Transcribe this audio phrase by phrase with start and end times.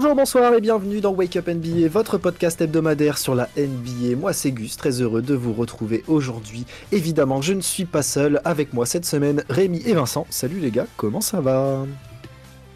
[0.00, 4.14] Bonjour, bonsoir et bienvenue dans Wake Up NBA, votre podcast hebdomadaire sur la NBA.
[4.16, 6.66] Moi c'est Gus, très heureux de vous retrouver aujourd'hui.
[6.92, 10.24] Évidemment, je ne suis pas seul, avec moi cette semaine Rémi et Vincent.
[10.30, 11.84] Salut les gars, comment ça va?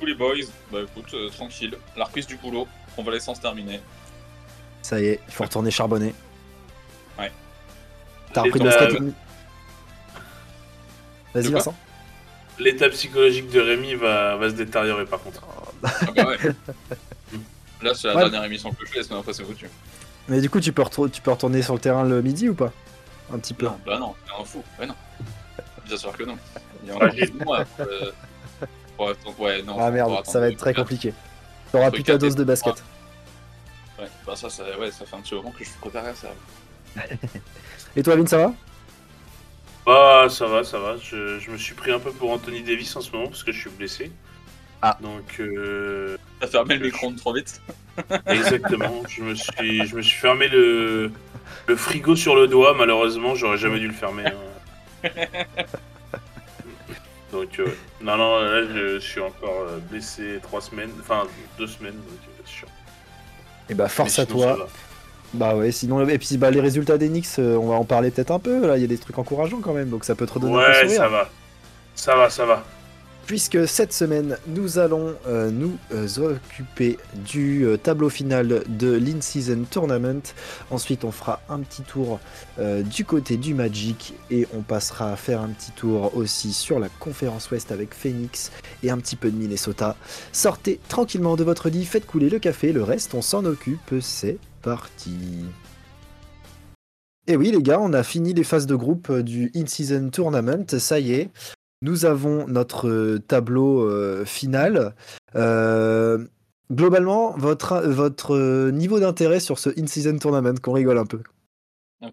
[0.01, 0.35] Tous les boys,
[0.73, 2.67] bah écoute, euh, tranquille, la reprise du boulot,
[2.97, 3.81] convalescence terminée.
[4.83, 6.17] Ça y est, il faut retourner charbonner.
[7.21, 7.31] Ouais.
[8.33, 9.03] T'as repris de L'état- basket
[11.35, 11.75] Vas-y De quoi Vincent.
[12.59, 15.45] L'état psychologique de Rémi va, va se détériorer par contre.
[15.85, 16.39] Ah bah ouais.
[17.83, 18.23] Là, c'est la Ouais.
[18.23, 19.69] dernière émission que je fais, la semaine après, c'est foutu.
[20.29, 22.73] Mais du coup, tu peux, tu peux retourner sur le terrain le midi ou pas?
[23.33, 23.67] Un petit peu.
[23.67, 24.95] Non, bah non, c'est un fou, ouais non.
[25.87, 26.37] Bien sûr que non.
[26.85, 27.65] Il y a Ah, deux mois.
[27.81, 28.13] Euh...
[28.99, 29.77] Ouais, donc, ouais, non.
[29.81, 31.13] Ah merde, ça va être très compliqué.
[31.73, 32.83] T'auras plus ta dose de basket.
[33.99, 36.29] Ouais, bah ça, ça, ouais, ça fait un petit moment que je préparais à ça.
[37.97, 38.53] Et toi Vin, ça va?
[39.87, 40.97] Bah ça va, ça va.
[40.99, 43.51] Je, je me suis pris un peu pour Anthony Davis en ce moment parce que
[43.53, 44.13] je suis blessé.
[44.83, 44.99] Ah.
[45.01, 47.61] Donc euh, T'as fermé le micro trop vite
[48.27, 49.03] exactement.
[49.09, 51.11] je me suis je me suis fermé le
[51.67, 52.75] le frigo sur le doigt.
[52.77, 54.25] Malheureusement, j'aurais jamais dû le fermer.
[54.27, 55.09] hein.
[57.33, 57.77] Donc euh, ouais.
[58.03, 61.25] non non là je suis encore euh, blessé trois semaines, enfin
[61.59, 61.95] deux semaines.
[61.95, 62.69] Donc c'est chiant.
[63.71, 64.69] Et bah force à toi.
[65.35, 68.11] Bah ouais, sinon, et puis bah, les résultats des Knicks, euh, on va en parler
[68.11, 68.67] peut-être un peu.
[68.67, 70.63] Là, il y a des trucs encourageants quand même, donc ça peut te redonner un
[70.63, 70.97] peu Ouais, sourire.
[70.99, 71.31] ça va.
[71.95, 72.65] Ça va, ça va.
[73.33, 79.65] Puisque cette semaine, nous allons euh, nous euh, occuper du euh, tableau final de l'in-season
[79.71, 80.21] tournament.
[80.71, 82.21] Ensuite, on fera un petit tour
[82.59, 86.91] du côté du Magic et on passera à faire un petit tour aussi sur la
[86.91, 88.53] conférence Ouest avec Phoenix
[88.83, 89.97] et un petit peu de Minnesota.
[90.33, 93.95] Sortez tranquillement de votre lit, faites couler le café, le reste, on s'en occupe.
[94.03, 95.17] C'est parti.
[97.27, 100.67] Et oui, les gars, on a fini les phases de groupe du in-season tournament.
[100.69, 101.31] Ça y est.
[101.83, 104.95] Nous avons notre euh, tableau euh, final.
[105.35, 106.25] Euh,
[106.71, 111.21] globalement, votre, votre niveau d'intérêt sur ce in-season tournament, qu'on rigole un peu.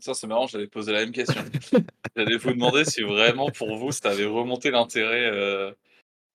[0.02, 1.41] Ça, c'est marrant, j'allais poser la même question.
[2.16, 5.74] j'allais vous demander si vraiment, pour vous, ça avait remonté l'intérêt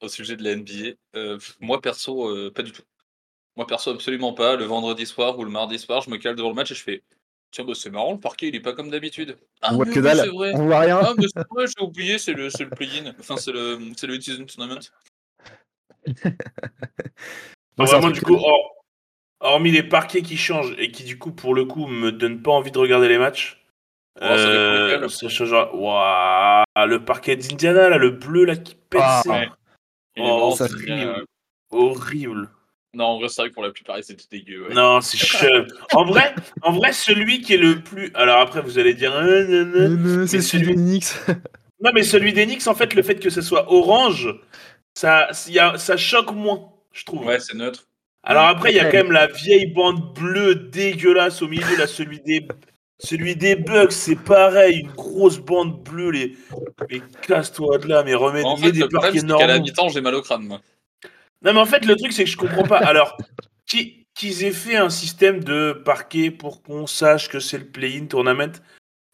[0.00, 1.36] au sujet de la NBA.
[1.60, 2.82] Moi, perso, pas du tout.
[3.56, 4.56] Moi, perso, absolument pas.
[4.56, 6.82] Le vendredi soir ou le mardi soir, je me cale devant le match et je
[6.82, 7.02] fais
[7.54, 9.37] Tiens, bah, c'est marrant, le parquet, il est pas comme d'habitude.
[9.62, 10.50] Ah, on voit que dalle, c'est vrai.
[10.56, 10.98] on voit rien.
[11.00, 13.15] Ah, mais c'est vrai, j'ai oublié, c'est le, c'est le play-in.
[13.20, 14.81] Enfin, c'est le, c'est le in-season tournament.
[17.78, 18.75] Non, vraiment, du coup, hor-
[19.38, 22.50] hormis les parquets qui changent et qui, du coup, pour le coup, me donnent pas
[22.50, 23.64] envie de regarder les matchs.
[24.16, 25.75] Oh, ça euh, ça changera.
[25.76, 29.00] Waouh, le parquet d'Indiana, là, le bleu, là, qui pète.
[29.00, 29.48] Ah, ouais.
[30.19, 30.56] Oh,
[30.88, 31.25] euh,
[31.70, 32.50] horrible.
[32.94, 34.69] Non, en vrai, c'est vrai que pour la plupart, c'était dégueu.
[34.69, 34.75] ouais.
[34.75, 35.66] Non, c'est chum.
[35.93, 38.10] en vrai, en vrai, celui qui est le plus.
[38.15, 39.12] Alors après, vous allez dire.
[39.15, 41.06] euh, c'est celui Knicks.
[41.81, 44.34] Non, mais celui d'Enix, en fait, le fait que ce soit orange,
[44.94, 47.27] ça, y a- ça choque moins, je trouve.
[47.27, 47.88] Ouais, c'est neutre.
[48.22, 51.87] Alors après, il y a quand même la vieille bande bleue dégueulasse au milieu, là,
[51.87, 52.47] celui des,
[52.99, 56.37] celui des Bucks, c'est pareil, une grosse bande bleue, les...
[56.91, 59.59] mais casse-toi de là, mais remets, En fait, des le problème, parquets c'est qu'à la
[59.59, 60.61] mi-temps, j'ai mal au crâne, moi.
[61.44, 62.78] Non, mais en fait, le truc, c'est que je comprends pas.
[62.78, 63.16] Alors,
[63.66, 68.06] qui- qu'ils aient fait un système de parquet pour qu'on sache que c'est le play-in
[68.06, 68.53] tournament,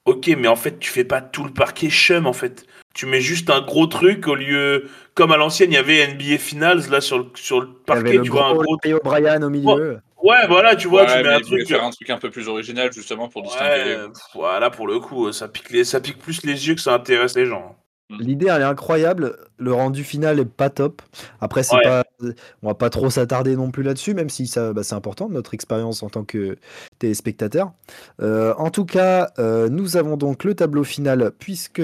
[0.05, 2.67] ok, mais en fait, tu fais pas tout le parquet chum, en fait.
[2.95, 6.39] Tu mets juste un gros truc au lieu, comme à l'ancienne, il y avait NBA
[6.39, 8.77] Finals, là, sur le, sur le Il y avait parquet, le tu vois, un gros
[9.05, 10.01] O'Brien au milieu.
[10.23, 11.67] Ouais, voilà, tu vois, Ouais, tu mets un truc.
[11.67, 13.97] faire un truc un peu plus original, justement, pour distinguer les.
[13.97, 16.93] Ouais, voilà, pour le coup, ça pique, les, ça pique plus les yeux que ça
[16.95, 17.77] intéresse les gens.
[18.19, 21.03] L'idée elle est incroyable, le rendu final est pas top.
[21.41, 21.83] Après c'est Ouais.
[21.85, 22.05] pas,
[22.63, 25.55] on va pas trop s'attarder non plus là-dessus, même si ça, bah, c'est important notre
[25.55, 26.57] expérience en tant que
[26.99, 27.73] téléspectateur.
[28.21, 31.83] Euh, en tout cas, euh, nous avons donc le tableau final puisque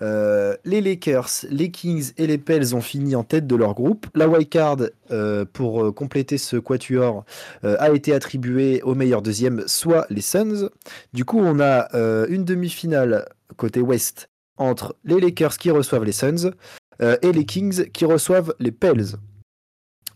[0.00, 4.06] euh, les Lakers, les Kings et les Pels ont fini en tête de leur groupe.
[4.14, 4.78] La wildcard
[5.52, 7.24] pour compléter ce quatuor
[7.62, 10.68] a été attribuée au meilleur deuxième, soit les Suns.
[11.12, 11.88] Du coup, on a
[12.28, 13.26] une demi-finale
[13.56, 14.28] côté Ouest
[14.58, 16.52] entre les Lakers qui reçoivent les Suns
[17.00, 19.16] euh, et les Kings qui reçoivent les Pels.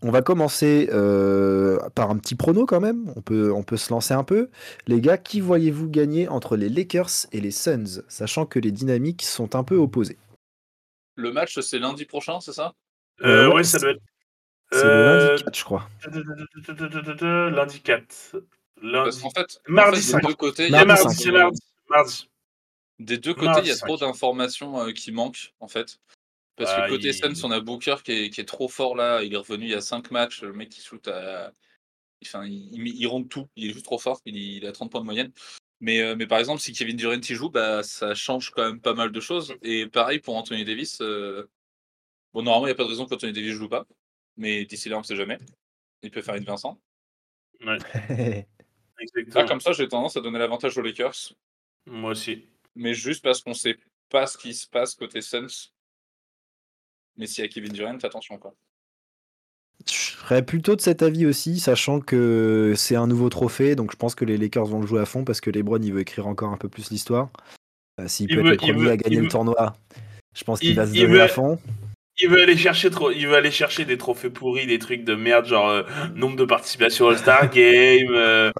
[0.04, 3.12] On va commencer euh, par un petit prono quand même.
[3.14, 4.50] On peut, on peut se lancer un peu.
[4.88, 9.22] Les gars, qui voyez-vous gagner entre les Lakers et les Suns, sachant que les dynamiques
[9.22, 10.18] sont un peu opposées?
[11.14, 12.72] Le match, c'est lundi prochain, c'est ça?
[13.22, 14.02] Euh, Euh, ouais, ouais, ça doit être.
[14.72, 15.88] C'est Euh, le lundi 4, je crois.
[17.50, 18.06] Lundi 4.
[18.32, 18.42] Parce
[18.82, 19.20] Lundi.
[19.22, 20.20] qu'en fait, Mardi en fait, cinq.
[20.22, 21.30] des deux côtés, il y Mardi a mardi, c'est
[21.90, 22.28] mardi.
[23.04, 25.98] Des deux côtés, il y a trop d'informations euh, qui manquent, en fait.
[26.56, 28.94] Parce Ah, que côté il- Suns, on a Booker qui est, qui est trop fort
[28.94, 29.22] là.
[29.22, 30.42] Il est revenu il y a 5 matchs.
[30.42, 31.52] Le mec qui shoot à.
[32.24, 33.48] Enfin, il, il, il rentre tout.
[33.56, 34.20] Il est juste trop fort.
[34.26, 35.32] Il, il a 30 points de moyenne.
[35.80, 38.80] Mais, euh, mais par exemple, si Kevin Durant y joue, bah, ça change quand même
[38.80, 39.54] pas mal de choses.
[39.62, 41.00] Et pareil pour Anthony Davis.
[41.00, 41.48] euh,
[42.34, 43.86] Bon, normalement, il n'y a pas de raison qu'Anthony Davis joue pas.
[44.36, 45.38] Mais d'ici là, on ne sait jamais.
[46.02, 46.80] Il peut faire une Vincent.
[47.60, 47.78] Ouais, Là,
[49.00, 49.46] exactement.
[49.46, 51.34] comme ça, j'ai tendance à donner l'avantage aux Lakers,
[51.86, 52.46] Moi aussi.
[52.74, 53.76] Mais juste parce qu'on sait
[54.10, 55.70] pas ce qui se passe côté Suns.
[57.16, 58.54] Mais s'il y a Kevin Durant, attention quoi.
[59.86, 63.96] Je serais plutôt de cet avis aussi, sachant que c'est un nouveau trophée, donc je
[63.96, 66.26] pense que les Lakers vont le jouer à fond parce que LeBron il veut écrire
[66.28, 67.30] encore un peu plus l'histoire.
[68.00, 69.76] Euh, S'il Il peut veut- être le premier veut- à gagner le veut- tournoi,
[70.34, 71.58] je pense qu'il il- va se donner veut- à fond.
[72.22, 75.14] Il veut aller chercher trop, il veut aller chercher des trophées pourris, des trucs de
[75.14, 75.82] merde, genre euh,
[76.14, 78.50] nombre de participations au All-Star Game, euh,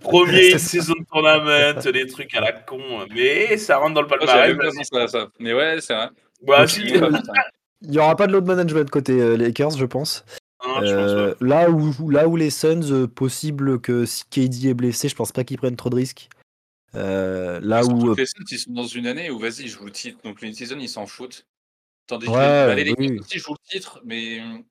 [0.00, 2.80] premier saison de tournament, des trucs à la con.
[3.14, 4.56] Mais ça rentre dans le palmarès.
[5.08, 5.28] ça.
[5.38, 6.08] Mais ouais, c'est vrai.
[6.46, 10.24] Bah Donc, si, il- n'y aura pas de load management côté euh, Lakers, je pense.
[10.62, 14.74] je pense Euh, là, où, là où les Suns, euh, possible que si KD est
[14.74, 16.28] blessé, je pense pas qu'ils prennent trop de risques.
[16.94, 18.14] Euh, là où.
[18.14, 20.18] les Suns, ils sont dans une année où vas-y, jouent le titre.
[20.24, 21.44] Donc les season, ils s'en foutent.
[22.06, 23.18] Tandis que Ouais, les, bah, les Lakers oui.
[23.20, 24.64] aussi jouent le titre, mais hum,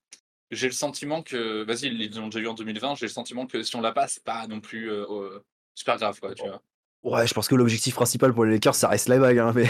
[0.51, 3.63] j'ai le sentiment que, vas-y, ils l'ont déjà eu en 2020, j'ai le sentiment que
[3.63, 5.39] si on l'a pas, c'est pas non plus euh,
[5.75, 6.61] super grave, quoi, tu vois.
[7.03, 9.37] Ouais, je pense que l'objectif principal pour les Lakers, ça reste la bague.
[9.39, 9.69] hein, mais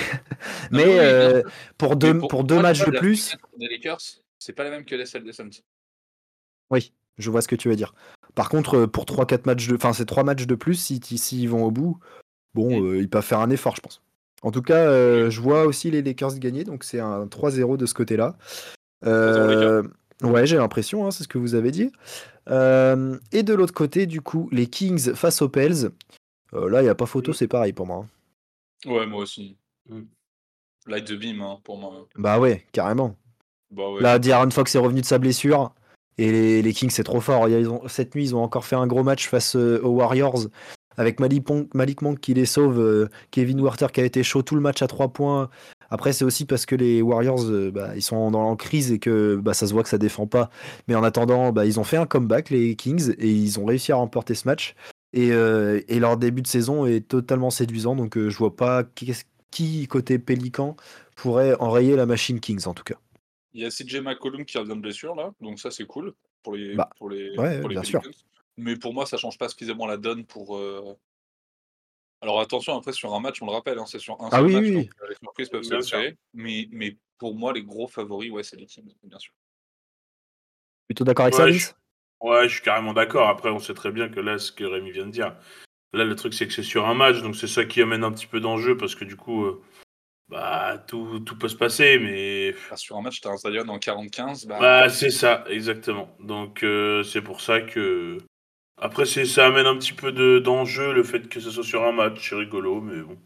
[0.71, 1.43] mais oui, bien euh,
[1.77, 4.01] pour deux, Mais pour, deux matchs de la plus, Des Lakers,
[4.39, 5.49] c'est pas la même que les celle des Suns.
[6.71, 7.93] oui, je vois ce que tu veux dire.
[8.33, 9.75] Par contre, euh, pour 3-4 matchs de.
[9.75, 11.99] Enfin, c'est 3 matchs de plus, si s'ils vont au bout,
[12.55, 14.01] bon, euh, ils peuvent faire un effort, je pense.
[14.41, 17.85] En tout cas, euh, je vois aussi les Lakers gagner, donc c'est un 3-0 de
[17.85, 18.37] ce côté-là.
[19.05, 19.83] Euh,
[20.23, 21.91] ouais, j'ai l'impression, hein, c'est ce que vous avez dit.
[22.49, 25.91] Euh, et de l'autre côté, du coup, les Kings face aux Pels.
[26.53, 27.35] Là, il n'y a pas photo, Mm.
[27.35, 28.05] c'est pareil pour moi.
[28.85, 28.89] hein.
[28.89, 29.57] Ouais, moi aussi.
[29.89, 30.01] Mm.
[30.87, 32.07] Light de beam, hein, pour moi.
[32.15, 33.15] Bah ouais, carrément.
[33.71, 34.01] Bah ouais.
[34.01, 35.73] Là, D'Aaron Fox est revenu de sa blessure.
[36.17, 37.47] Et les, les Kings, c'est trop fort.
[37.47, 40.47] Ils ont, cette nuit, ils ont encore fait un gros match face aux Warriors.
[40.99, 42.77] Avec Malik, Monk qui les sauve.
[42.77, 45.49] euh, Kevin Werther qui a été chaud tout le match à 3 points.
[45.89, 48.99] Après, c'est aussi parce que les Warriors, euh, bah, ils sont dans en crise et
[48.99, 50.49] que bah, ça se voit que ça défend pas.
[50.89, 53.93] Mais en attendant, bah, ils ont fait un comeback, les Kings, et ils ont réussi
[53.93, 54.75] à remporter ce match.
[55.13, 57.95] Et, euh, et leur début de saison est totalement séduisant.
[57.95, 58.83] Donc, je vois pas
[59.51, 60.75] qui, côté Pélican,
[61.15, 62.95] pourrait enrayer la machine Kings, en tout cas.
[63.53, 66.13] Il y a CJ McCollum qui revient de blessure, là, donc ça, c'est cool
[66.43, 68.01] pour les, pour les, ouais, pour les bien sûr.
[68.59, 70.57] Mais pour moi, ça change pas suffisamment la donne pour.
[70.57, 70.95] euh,
[72.21, 74.45] Alors attention, après, sur un match, on le rappelle, hein, c'est sur un Ah seul
[74.45, 76.17] oui, match, oui, donc euh, les surprises peuvent se Bien créer.
[76.33, 79.33] Mais, mais pour moi, les gros favoris, ouais, c'est les Kings, bien sûr.
[80.87, 81.71] Plutôt d'accord avec Ouais, ça, je-
[82.21, 83.29] Ouais, je suis carrément d'accord.
[83.29, 85.37] Après, on sait très bien que là, ce que Rémi vient de dire,
[85.93, 88.11] là, le truc, c'est que c'est sur un match, donc c'est ça qui amène un
[88.11, 89.61] petit peu d'enjeu, parce que du coup, euh,
[90.27, 92.53] bah, tout, tout peut se passer, mais.
[92.57, 96.13] Enfin, sur un match, t'as un Zion en 45, bah, Bah, c'est ça, exactement.
[96.19, 98.17] Donc, euh, c'est pour ça que.
[98.81, 101.83] Après, c'est, ça amène un petit peu de, d'enjeu, le fait que ce soit sur
[101.83, 103.17] un match, c'est rigolo, mais bon.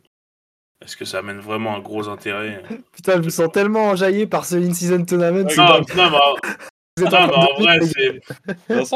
[0.83, 2.61] Est-ce que ça amène vraiment un gros intérêt
[2.91, 5.43] Putain, je me sens tellement enjaillé par ce in-season tournament.
[5.43, 6.35] Non, pas- non, mais en-
[6.97, 8.21] vous êtes non, en vrai, c'est.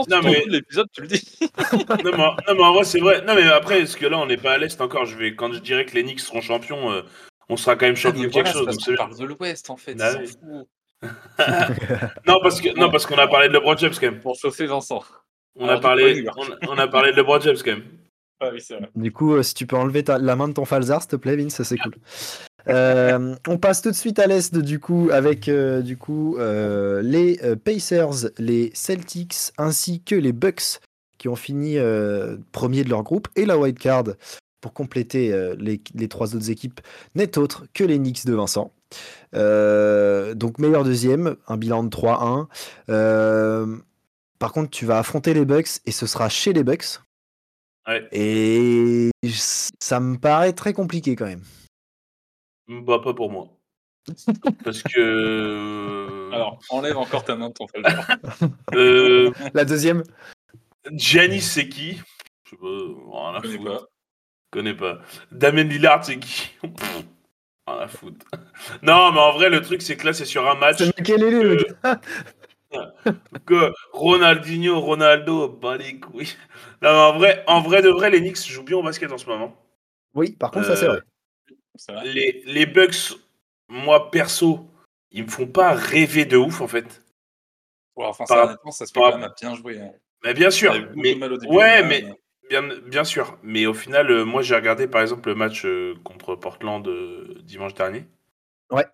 [0.09, 1.37] Non, mais- l'épisode, tu le dis.
[1.41, 3.21] non, mais, en- non, mais en vrai, c'est vrai.
[3.25, 5.53] Non, mais après, est-ce que là, on n'est pas à l'Est encore je vais, Quand
[5.53, 7.03] je dirais que les Knicks seront champions, euh,
[7.49, 8.65] on sera quand même champion de quelque voilà, c'est chose.
[8.65, 10.37] parce c'est parle de l'Ouest, en fait, Ah fout.
[12.27, 14.19] non, parce que, non, parce qu'on a parlé de LeBron James quand même.
[14.19, 15.03] Pour chauffer Vincent.
[15.59, 17.83] On Alors, a, parlé, on, on a parlé de LeBron James quand même.
[18.39, 18.89] Ah oui, c'est vrai.
[18.95, 21.15] Du coup, euh, si tu peux enlever ta- la main de ton falzar, s'il te
[21.15, 21.93] plaît, Vince, ça c'est cool.
[22.69, 27.01] Euh, on passe tout de suite à l'Est, du coup, avec euh, du coup, euh,
[27.01, 30.79] les euh, Pacers, les Celtics, ainsi que les Bucks,
[31.17, 34.03] qui ont fini euh, premier de leur groupe, et la wild card
[34.61, 36.81] pour compléter euh, les, les trois autres équipes,
[37.15, 38.71] n'est autre que les Knicks de Vincent.
[39.35, 42.47] Euh, donc meilleur deuxième, un bilan de 3-1.
[44.37, 46.99] Euh, par contre, tu vas affronter les Bucks et ce sera chez les Bucks.
[47.87, 48.07] Ouais.
[48.11, 49.11] Et
[49.79, 51.43] ça me paraît très compliqué quand même.
[52.67, 53.47] Bah, pas pour moi.
[54.63, 56.29] Parce que.
[56.33, 57.65] Alors, enlève encore ta main de ton.
[58.75, 60.03] Euh, La deuxième
[60.91, 62.01] Giannis, c'est qui?
[62.45, 63.79] Je sais pas, rien à Je connais foutre.
[63.81, 63.85] pas.
[64.51, 64.99] connais pas.
[65.31, 66.51] Damien Lillard, c'est qui?
[66.63, 68.25] Rien à foutre.
[68.81, 70.77] Non, mais en vrai, le truc, c'est que là, c'est sur un match.
[70.77, 72.01] C'est Makelele, le Euh, gars.
[73.45, 76.35] Que Ronaldinho, Ronaldo, bah les couilles.
[76.81, 79.17] Non, mais en vrai, en vrai de vrai, les Knicks jouent bien au basket en
[79.17, 79.55] ce moment.
[80.13, 81.01] Oui, par contre, ça c'est Euh, vrai.
[81.75, 82.05] C'est vrai.
[82.05, 83.17] Les, les Bucks,
[83.69, 84.67] moi perso,
[85.11, 87.03] ils me font pas rêver de ouf en fait.
[87.95, 89.79] Ouais, enfin, par- ça, honnêtement, ça se fait par- quand même à bien jouer.
[89.79, 89.91] Hein.
[90.23, 92.05] Mais bien sûr, mais de mal au début, ouais, là, mais
[92.49, 93.37] bien, bien sûr.
[93.43, 97.35] Mais au final, euh, moi j'ai regardé par exemple le match euh, contre Portland euh,
[97.43, 98.05] dimanche dernier.
[98.71, 98.85] Ouais.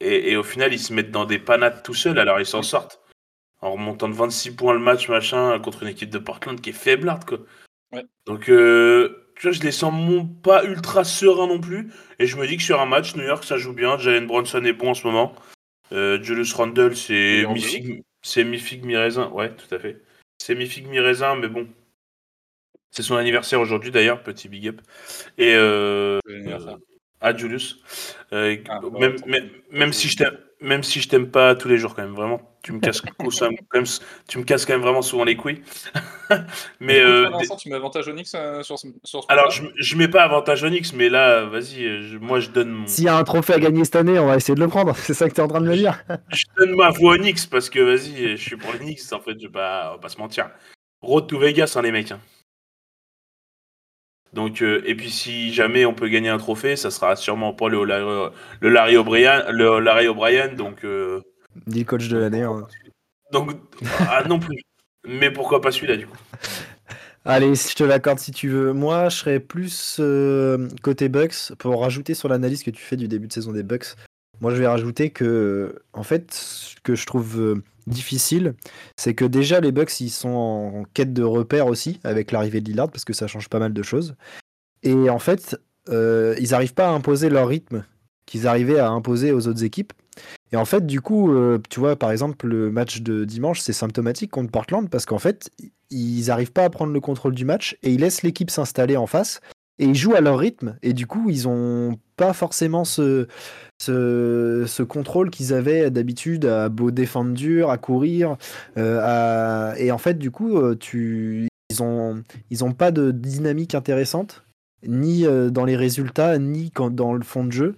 [0.00, 2.62] Et, et au final, ils se mettent dans des panades tout seuls, alors ils s'en
[2.62, 3.00] sortent.
[3.60, 6.74] En remontant de 26 points le match, machin, contre une équipe de Portland qui est
[6.74, 7.38] faiblarde, quoi.
[7.92, 8.06] Ouais.
[8.24, 11.90] Donc, euh, tu vois, je les sens pas ultra sereins non plus.
[12.18, 13.98] Et je me dis que sur un match, New York, ça joue bien.
[13.98, 15.34] Jalen Bronson est bon en ce moment.
[15.92, 19.28] Euh, Julius Randle, c'est mi-figue, c'est mi-figue, mi-raisin.
[19.30, 20.02] Ouais, tout à fait.
[20.38, 21.68] C'est mi-figue, mi-raisin, mais bon.
[22.90, 24.80] C'est son anniversaire aujourd'hui d'ailleurs, petit big up.
[25.38, 26.18] Et euh.
[27.20, 27.82] À Julius.
[28.32, 29.26] Euh, Ah, bah, même, attends.
[29.26, 32.14] même, même si je t'aime, même si je t'aime pas tous les jours quand même,
[32.14, 33.84] vraiment, tu me casses quand même,
[34.28, 35.62] tu me casses quand même vraiment souvent les couilles.
[36.80, 40.08] mais euh, tu mets avantage Onyx euh, sur ce, sur ce alors je, je mets
[40.08, 43.24] pas avantage Onyx, mais là, vas-y, je- moi je donne mon, S'il y a un
[43.24, 44.94] trophée à gagner cette année, on va essayer de le prendre.
[44.96, 47.46] C'est ça que tu es en train de me dire je donne ma voix Onyx
[47.46, 50.08] parce que vas-y, je suis pour l'Onyx en fait, je vais pas, on va pas
[50.08, 50.50] se mentir.
[51.02, 52.12] Road to Vegas, hein, les mecs.
[52.12, 52.20] hein.
[54.32, 57.68] Donc, euh, et puis si jamais on peut gagner un trophée, ça sera sûrement pas
[57.68, 60.84] le, Larry- le Larry O'Brien, le Larry O'Brien, donc.
[60.84, 61.20] euh,
[61.66, 62.42] Dit coach de l'année.
[62.42, 62.66] hein.
[63.32, 63.50] Donc,
[64.00, 64.56] ah, non plus.
[65.06, 66.16] Mais pourquoi pas celui-là, du coup
[67.24, 68.72] Allez, je te l'accorde si tu veux.
[68.72, 73.08] Moi, je serais plus euh, côté Bucks pour rajouter sur l'analyse que tu fais du
[73.08, 73.94] début de saison des Bucks.
[74.40, 78.54] Moi, je vais rajouter que, en fait, ce que je trouve euh, difficile,
[78.96, 82.68] c'est que déjà les Bucks, ils sont en quête de repères aussi avec l'arrivée de
[82.68, 84.14] Lillard parce que ça change pas mal de choses.
[84.82, 85.56] Et en fait,
[85.88, 87.84] euh, ils n'arrivent pas à imposer leur rythme
[88.26, 89.92] qu'ils arrivaient à imposer aux autres équipes.
[90.52, 93.72] Et en fait, du coup, euh, tu vois, par exemple, le match de dimanche, c'est
[93.72, 95.50] symptomatique contre Portland parce qu'en fait,
[95.90, 99.06] ils n'arrivent pas à prendre le contrôle du match et ils laissent l'équipe s'installer en
[99.06, 99.40] face
[99.80, 103.26] et ils jouent à leur rythme et du coup, ils ont pas forcément ce,
[103.80, 108.36] ce, contrôle qu'ils avaient d'habitude à beau défendre dur, à courir.
[108.76, 111.48] euh, Et en fait, du coup, euh, tu...
[111.70, 114.44] ils ont ils ont pas de dynamique intéressante,
[114.86, 117.74] ni euh, dans les résultats, ni quand, dans le fond de jeu.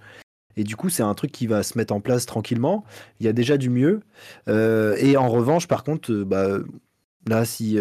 [0.56, 2.84] Et du coup, c'est un truc qui va se mettre en place tranquillement.
[3.20, 4.00] Il y a déjà du mieux.
[4.48, 6.58] Et en revanche, par contre, bah,
[7.26, 7.78] là, si,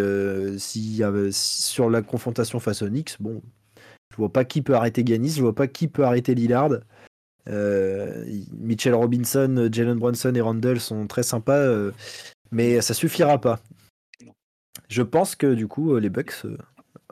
[1.04, 3.42] avait- sur la confrontation face au Knicks, bon,
[4.12, 6.72] je vois pas qui peut arrêter Ganis, je vois pas qui peut arrêter Lillard.
[7.50, 11.92] Euh, Mitchell Robinson, Jalen Brunson et Randall sont très sympas, euh,
[12.52, 13.60] mais ça suffira pas.
[14.90, 16.46] Je pense que du coup, euh, les Bucks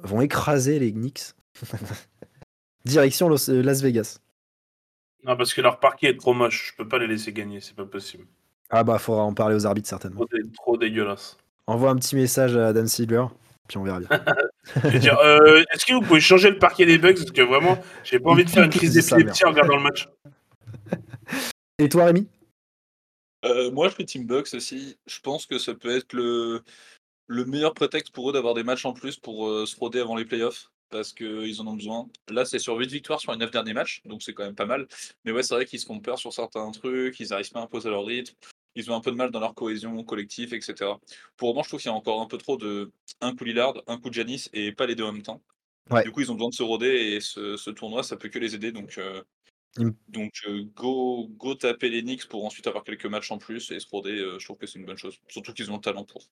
[0.03, 1.33] vont écraser les Knicks.
[2.85, 4.19] Direction Los- Las Vegas.
[5.25, 6.71] Non, parce que leur parquet est trop moche.
[6.71, 8.25] Je peux pas les laisser gagner, c'est pas possible.
[8.69, 10.25] Ah bah, faudra en parler aux arbitres certainement.
[10.25, 11.37] Trop, dé- trop dégueulasse.
[11.67, 13.25] Envoie un petit message à Dan Silver,
[13.69, 14.09] puis on verra bien.
[14.83, 17.41] Je veux dire, euh, est-ce que vous pouvez changer le parquet des bugs Parce que
[17.41, 20.09] vraiment, j'ai pas envie de faire une crise d'épilepsie en regardant le match.
[21.77, 22.27] Et toi, Rémi?
[23.45, 24.97] Euh, moi, je suis Team Bucks aussi.
[25.07, 26.61] Je pense que ça peut être le,
[27.27, 30.15] le meilleur prétexte pour eux d'avoir des matchs en plus pour euh, se roder avant
[30.15, 30.71] les playoffs.
[30.89, 32.09] Parce qu'ils en ont besoin.
[32.31, 34.65] Là, c'est sur 8 victoires sur les 9 derniers matchs, donc c'est quand même pas
[34.65, 34.87] mal.
[35.23, 37.63] Mais ouais, c'est vrai qu'ils se font peur sur certains trucs, ils n'arrivent pas à
[37.63, 38.33] imposer leur rythme,
[38.75, 40.99] ils ont un peu de mal dans leur cohésion collective, etc.
[41.37, 43.73] Pour moment, je trouve qu'il y a encore un peu trop de un coup Lillard,
[43.87, 45.41] un coup Janis et pas les deux en même temps.
[45.89, 46.03] Ouais.
[46.03, 48.39] Du coup, ils ont besoin de se roder et ce, ce tournoi, ça peut que
[48.39, 48.71] les aider.
[48.71, 49.21] Donc, euh,
[50.07, 53.79] donc euh, go, go taper les Knicks pour ensuite avoir quelques matchs en plus et
[53.79, 54.19] se roder.
[54.19, 55.19] euh, je trouve que c'est une bonne chose.
[55.27, 56.29] Surtout qu'ils ont le talent pour.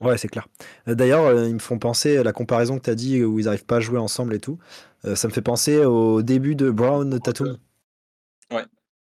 [0.00, 0.48] Ouais, c'est clair.
[0.86, 3.66] D'ailleurs, ils me font penser à la comparaison que tu as dit où ils n'arrivent
[3.66, 4.58] pas à jouer ensemble et tout.
[5.14, 7.58] Ça me fait penser au début de Brown Tatum.
[8.50, 8.64] Ouais,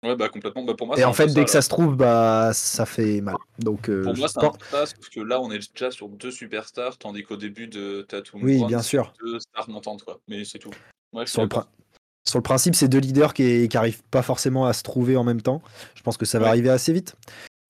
[0.04, 0.64] bah complètement.
[0.64, 1.54] Bah, pour moi, Et en un fait, peu dès ça, que là.
[1.54, 3.36] ça se trouve, bah, ça fait mal.
[3.60, 5.92] Donc, euh, Pour moi, c'est un pense- peu ça, sauf que là, on est déjà
[5.92, 9.14] sur deux superstars, tandis qu'au début de Tatum, Oui, bien sûr.
[9.24, 10.20] deux stars montantes, quoi.
[10.28, 10.72] Mais c'est tout.
[11.14, 11.50] Ouais, sur le,
[12.28, 15.62] sur principe, c'est deux leaders qui n'arrivent pas forcément à se trouver en même temps.
[15.96, 16.50] Je pense que ça va Ouais.
[16.50, 17.16] arriver assez vite.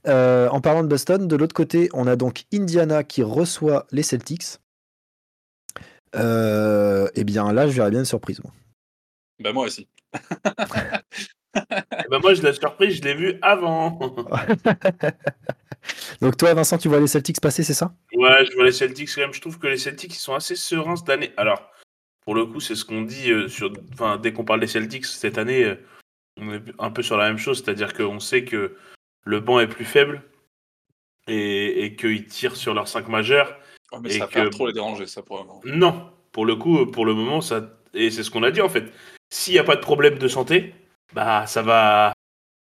[0.07, 4.03] Euh, en parlant de Boston, de l'autre côté, on a donc Indiana qui reçoit les
[4.03, 4.57] Celtics.
[6.15, 8.41] Euh, et bien là, je verrais bien une surprise.
[8.43, 8.51] moi.
[9.39, 9.87] Bah, moi aussi.
[11.55, 13.99] Eh ben moi, je l'ai surpris, je l'ai vu avant.
[16.21, 17.93] Donc toi, Vincent, tu vois les Celtics passer, c'est ça?
[18.13, 19.33] Ouais, je vois les Celtics quand même.
[19.33, 21.31] Je trouve que les Celtics ils sont assez sereins cette année.
[21.37, 21.69] Alors,
[22.23, 23.71] pour le coup, c'est ce qu'on dit euh, sur.
[23.93, 25.75] Enfin, dès qu'on parle des Celtics cette année, euh,
[26.39, 28.75] on est un peu sur la même chose, c'est-à-dire qu'on sait que
[29.25, 30.23] le banc est plus faible
[31.27, 33.57] et, et qu'ils tirent sur leurs 5 majeurs.
[33.91, 35.61] Ouais, mais Et ça que- va trop les déranger, ça, pour le moment.
[35.65, 37.77] Non, pour le coup, pour le moment, ça.
[37.93, 38.85] Et c'est ce qu'on a dit en fait.
[39.29, 40.73] S'il n'y a pas de problème de santé,
[41.13, 42.13] bah ça va.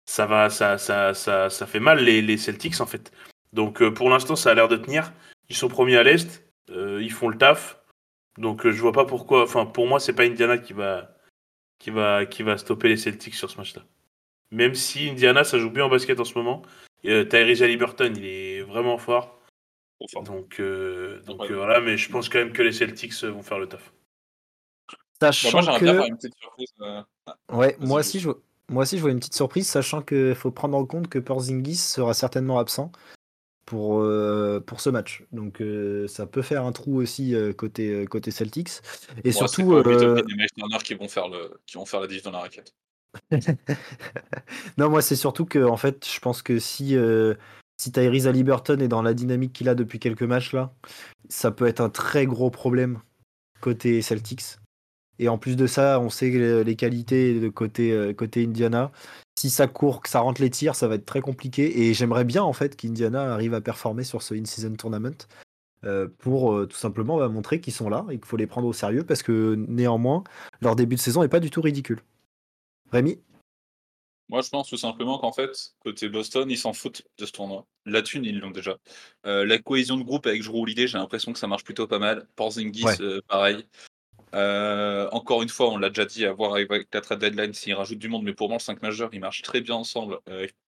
[0.05, 3.11] Ça va, ça, ça, ça, ça fait mal les, les Celtics en fait.
[3.53, 5.13] Donc euh, pour l'instant, ça a l'air de tenir.
[5.49, 7.77] Ils sont premiers à l'Est, euh, ils font le taf.
[8.39, 9.43] Donc euh, je vois pas pourquoi.
[9.43, 11.15] Enfin, pour moi, c'est pas Indiana qui va,
[11.77, 13.83] qui va, qui va stopper les Celtics sur ce match-là.
[14.49, 16.63] Même si Indiana, ça joue bien en basket en ce moment.
[17.05, 19.39] Euh, Tyrese Haliburton, il est vraiment fort.
[19.99, 20.23] Trop fort.
[20.23, 21.51] Donc, euh, donc Ouais.
[21.51, 23.93] euh, voilà, mais je pense quand même que les Celtics vont faire le taf.
[25.21, 25.85] Bah, Sachant moi, j'aimerais que...
[25.85, 26.73] bien faire une petite surprise.
[27.51, 28.39] Ouais, Vas-y, moi aussi, je vois...
[28.69, 31.75] moi aussi, je vois une petite surprise, sachant qu'il faut prendre en compte que Porzingis
[31.75, 32.91] sera certainement absent
[33.69, 35.23] pour, euh, pour ce match.
[35.31, 38.81] Donc euh, ça peut faire un trou aussi euh, côté, côté Celtics.
[39.23, 41.99] Et c'est surtout, pas Toppin et Miles Turner qui vont faire le, qui vont faire
[41.99, 42.73] la diff dans la raquette.
[44.77, 46.95] non, moi c'est surtout que en fait, je pense que si,
[47.77, 50.73] si Tyrese Haliburton est dans la dynamique qu'il a depuis quelques matchs là,
[51.27, 52.99] ça peut être un très gros problème
[53.61, 54.57] côté Celtics.
[55.19, 56.29] Et en plus de ça, on sait
[56.63, 58.91] les qualités de côté, euh, côté Indiana.
[59.37, 61.81] Si ça court, que ça rentre les tirs, ça va être très compliqué.
[61.81, 65.27] Et j'aimerais bien en fait qu'Indiana arrive à performer sur ce in-season tournament
[65.83, 68.67] euh, pour euh, tout simplement bah, montrer qu'ils sont là et qu'il faut les prendre
[68.67, 70.23] au sérieux parce que néanmoins,
[70.61, 72.01] leur début de saison n'est pas du tout ridicule.
[72.91, 73.19] Rémi?
[74.29, 77.65] Moi, je pense tout simplement qu'en fait, côté Boston, ils s'en foutent de ce tournoi.
[77.85, 78.77] La thune, ils l'ont déjà.
[79.23, 82.27] la cohésion de groupe avec Holiday, j'ai l'impression que ça marche plutôt pas mal.
[82.35, 82.85] Porzingis,
[83.27, 83.65] pareil.
[84.33, 87.73] Euh, encore une fois, on l'a déjà dit, à voir avec la trade deadline s'il
[87.73, 90.19] rajoute du monde, mais pour moi, le 5 majeur, il marche très bien ensemble.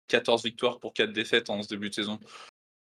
[0.08, 2.20] 14 victoires pour 4 défaites en ce début de saison.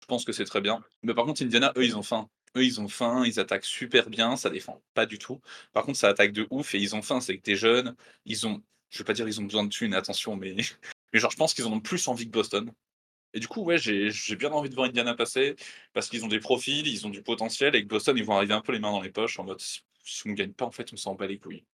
[0.03, 0.83] Je pense que c'est très bien.
[1.03, 2.29] Mais par contre, Indiana, eux, ils ont faim.
[2.57, 5.41] Eux, ils ont faim, ils attaquent super bien, ça défend pas du tout.
[5.73, 7.95] Par contre, ça attaque de ouf et ils ont faim, c'est que t'es jeune,
[8.27, 10.55] ils ont, je vais pas dire ils ont besoin de thunes, attention, mais,
[11.13, 12.71] mais genre, je pense qu'ils en ont plus envie que Boston.
[13.35, 15.57] Et du coup, ouais, j'ai bien envie de voir Indiana passer
[15.95, 18.55] parce qu'ils ont des profils, ils ont du potentiel et que Boston, ils vont arriver
[18.55, 19.61] un peu les mains dans les poches en mode
[20.03, 21.65] si on ne gagne pas, en fait, on s'en bat les couilles.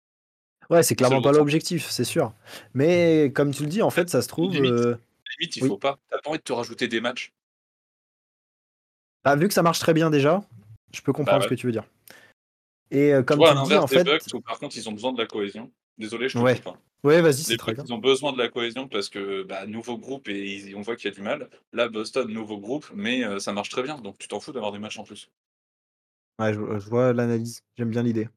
[0.70, 2.32] Ouais, c'est clairement pas l'objectif, c'est sûr.
[2.74, 4.52] Mais comme tu le dis, en fait, ça se trouve.
[4.52, 4.96] Limite, euh,
[5.38, 5.98] limite il faut pas.
[6.10, 7.32] T'as pas envie de te rajouter des matchs.
[9.24, 10.42] Ah, vu que ça marche très bien déjà,
[10.92, 11.84] je peux comprendre bah ce que tu veux dire.
[12.90, 14.04] Et euh, comme tu, le dis, en fait.
[14.44, 15.70] par contre, ils ont besoin de la cohésion.
[15.96, 16.54] Désolé, je te ouais.
[16.56, 16.78] pas.
[17.04, 17.84] Ouais, vas-y, c'est très bien.
[17.86, 21.10] Ils ont besoin de la cohésion parce que bah, nouveau groupe et on voit qu'il
[21.10, 21.48] y a du mal.
[21.72, 23.98] Là, Boston, nouveau groupe, mais euh, ça marche très bien.
[23.98, 25.30] Donc tu t'en fous d'avoir des matchs en plus.
[26.38, 27.62] Ouais, je, vois l'analyse.
[27.76, 28.28] J'aime bien l'idée.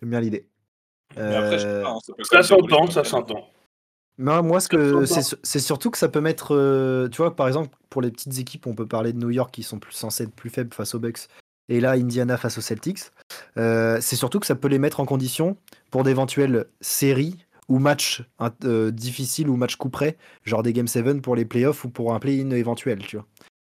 [0.00, 0.46] J'aime bien l'idée.
[1.18, 3.48] Euh, hein, ça s'entend, ça s'entend.
[4.18, 5.04] moi, ce que
[5.42, 8.66] c'est surtout que ça peut mettre, euh, tu vois, par exemple, pour les petites équipes,
[8.66, 11.00] on peut parler de New York qui sont plus censés être plus faibles face aux
[11.00, 11.28] Bucks,
[11.68, 13.10] et là Indiana face aux Celtics.
[13.56, 15.56] Euh, c'est surtout que ça peut les mettre en condition
[15.90, 17.36] pour d'éventuelles séries
[17.68, 18.24] ou matchs
[18.92, 22.18] difficiles ou matchs coup près, genre des Game 7 pour les playoffs ou pour un
[22.18, 23.26] play-in éventuel, tu vois.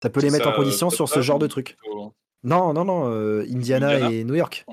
[0.03, 1.77] Ça peut les mettre en condition sur ce genre de truc.
[2.45, 4.65] Non, non, non, euh, Indiana, et New York.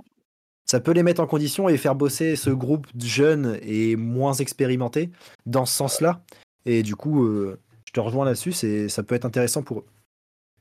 [0.66, 4.34] Ça peut les mettre en condition et faire bosser ce groupe de jeunes et moins
[4.34, 5.10] expérimentés
[5.46, 6.24] dans ce sens-là.
[6.66, 8.54] Et du coup, euh, je te rejoins là-dessus,
[8.90, 9.86] ça peut être intéressant pour eux.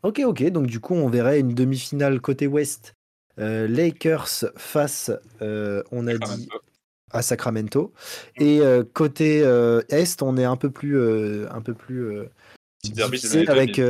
[0.03, 2.95] Ok, ok, donc du coup, on verrait une demi-finale côté Ouest.
[3.39, 5.11] Euh, Lakers face,
[5.41, 6.49] on a dit,
[7.13, 7.93] à Sacramento.
[8.39, 8.61] Et
[8.95, 9.39] côté
[9.91, 12.23] Est, on est un peu plus, un peu plus
[13.49, 13.81] avec,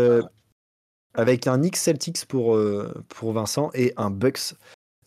[1.14, 4.54] avec un X Celtics pour, euh, pour Vincent et un Bucks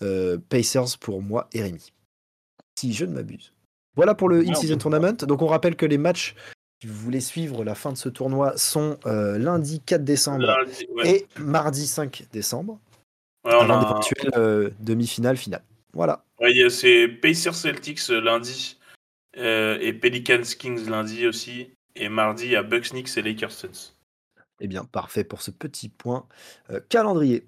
[0.02, 1.92] euh, Pacers pour moi et Rémi.
[2.80, 3.54] Si je ne m'abuse.
[3.96, 5.16] Voilà pour le In-Season Tournament.
[5.26, 6.36] Donc on rappelle que les matchs,
[6.82, 10.46] si vous voulez suivre la fin de ce tournoi, sont euh, lundi 4 décembre
[11.04, 12.80] et mardi 5 décembre.
[13.46, 15.64] Ouais, avant d'éventuelles demi-finale, finale.
[15.94, 16.26] Voilà.
[16.42, 18.78] Ouais, c'est Pacers Celtics lundi
[19.38, 21.70] et Pelicans Kings lundi aussi.
[21.96, 23.95] Et mardi, à Bucks Knicks et Lakers Suns.
[24.62, 26.26] Eh bien, parfait pour ce petit point
[26.70, 27.48] euh, calendrier.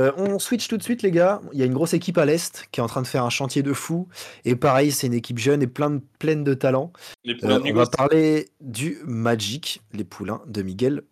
[0.00, 1.42] Euh, on switch tout de suite, les gars.
[1.52, 3.30] Il y a une grosse équipe à l'Est qui est en train de faire un
[3.30, 4.08] chantier de fou.
[4.44, 6.92] Et pareil, c'est une équipe jeune et plein pleine de talent.
[7.26, 11.02] Euh, on va parler du Magic, les poulains de Miguel,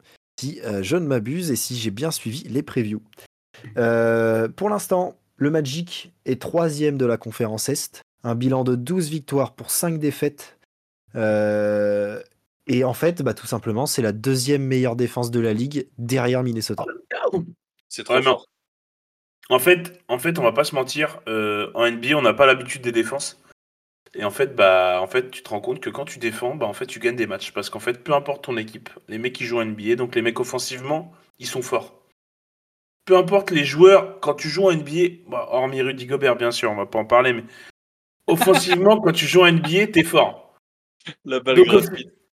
[0.40, 3.02] si je ne m'abuse et si j'ai bien suivi les previews.
[3.74, 8.00] pour l'instant, le Magic est troisième de la conférence Est.
[8.24, 10.58] Un bilan de 12 victoires pour 5 défaites.
[12.66, 16.42] Et en fait, bah, tout simplement, c'est la deuxième meilleure défense de la ligue derrière
[16.42, 16.84] Minnesota.
[17.88, 18.46] C'est très fort.
[19.48, 22.46] En fait, en fait, on va pas se mentir, euh, en NBA, on n'a pas
[22.46, 23.40] l'habitude des défenses.
[24.14, 26.66] Et en fait, bah, en fait, tu te rends compte que quand tu défends, bah,
[26.66, 27.52] en fait, tu gagnes des matchs.
[27.52, 30.22] Parce qu'en fait, peu importe ton équipe, les mecs qui jouent en NBA, donc les
[30.22, 32.02] mecs offensivement, ils sont forts.
[33.04, 36.72] Peu importe les joueurs, quand tu joues en NBA, bah, hormis Rudy Gobert, bien sûr,
[36.72, 37.44] on va pas en parler, mais
[38.26, 40.56] offensivement, quand tu joues en NBA, t'es fort.
[41.24, 41.60] La balle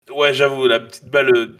[0.08, 1.58] Ouais, j'avoue, la petite balle euh,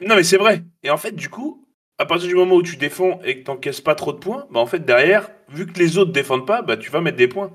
[0.00, 0.62] non, mais c'est vrai.
[0.82, 1.66] Et en fait, du coup,
[1.98, 4.60] à partir du moment où tu défends et que t'encaisses pas trop de points, bah
[4.60, 7.50] en fait, derrière, vu que les autres défendent pas, bah tu vas mettre des points.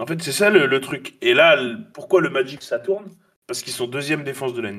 [0.00, 1.16] En fait, c'est ça le, truc.
[1.20, 1.58] Et là,
[1.92, 3.06] pourquoi le Magic ça tourne?
[3.46, 4.70] Parce qu'ils sont deuxième défense de la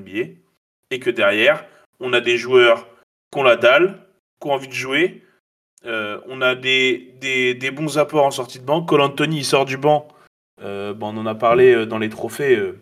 [0.92, 1.66] et que derrière,
[2.00, 2.88] on a des joueurs
[3.32, 4.08] qui ont la dalle,
[4.42, 5.24] qui ont envie de jouer.
[5.86, 8.84] Euh, on a des, bons apports en sortie de banc.
[8.84, 10.08] Cole Anthony, il sort du banc.
[10.62, 12.74] Euh, bon, on en a parlé dans les trophées.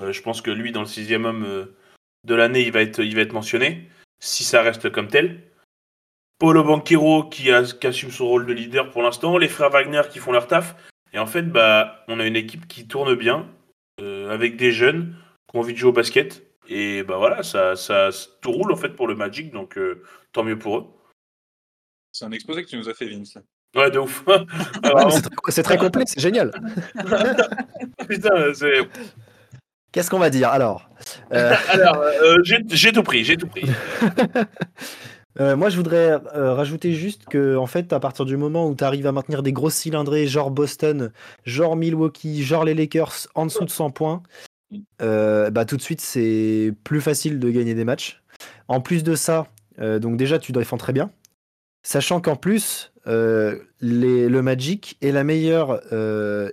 [0.00, 1.76] Je pense que lui, dans le sixième homme euh,
[2.24, 5.42] de l'année, il, va être, il va être mentionné, si ça reste comme tel.
[6.38, 10.32] Paulo Banquero qui, assume son rôle de leader pour l'instant, les frères Wagner qui font
[10.32, 10.74] leur taf.
[11.12, 13.48] Et en fait, bah, on a une équipe qui tourne bien,
[14.00, 15.16] euh, avec des jeunes
[15.48, 16.46] qui ont envie de jouer au basket.
[16.68, 18.10] Et bah voilà, ça, ça
[18.40, 19.76] tout roule en fait pour le Magic, donc
[20.30, 20.86] tant mieux pour eux.
[22.12, 23.38] C'est un exposé que tu nous as fait, Vince.
[23.76, 24.24] Ouais, de ouf.
[25.48, 26.50] c'est très, complet, c'est génial.
[28.08, 28.80] Putain, c'est.
[29.92, 30.88] Qu'est-ce qu'on va dire alors
[31.32, 33.64] euh, Alors, euh, j'ai tout pris, j'ai tout pris.
[35.38, 38.74] Euh, moi, je voudrais euh, rajouter juste que, en fait, à partir du moment où
[38.74, 41.12] tu arrives à maintenir des grosses cylindrées, genre Boston,
[41.44, 44.22] genre Milwaukee, genre les Lakers, en dessous de 100 points,
[45.00, 48.22] euh, bah, tout de suite, c'est plus facile de gagner des matchs.
[48.66, 49.46] En plus de ça,
[49.78, 51.10] donc déjà, tu défends très bien.
[51.82, 55.80] Sachant qu'en plus, les, le Magic est la meilleure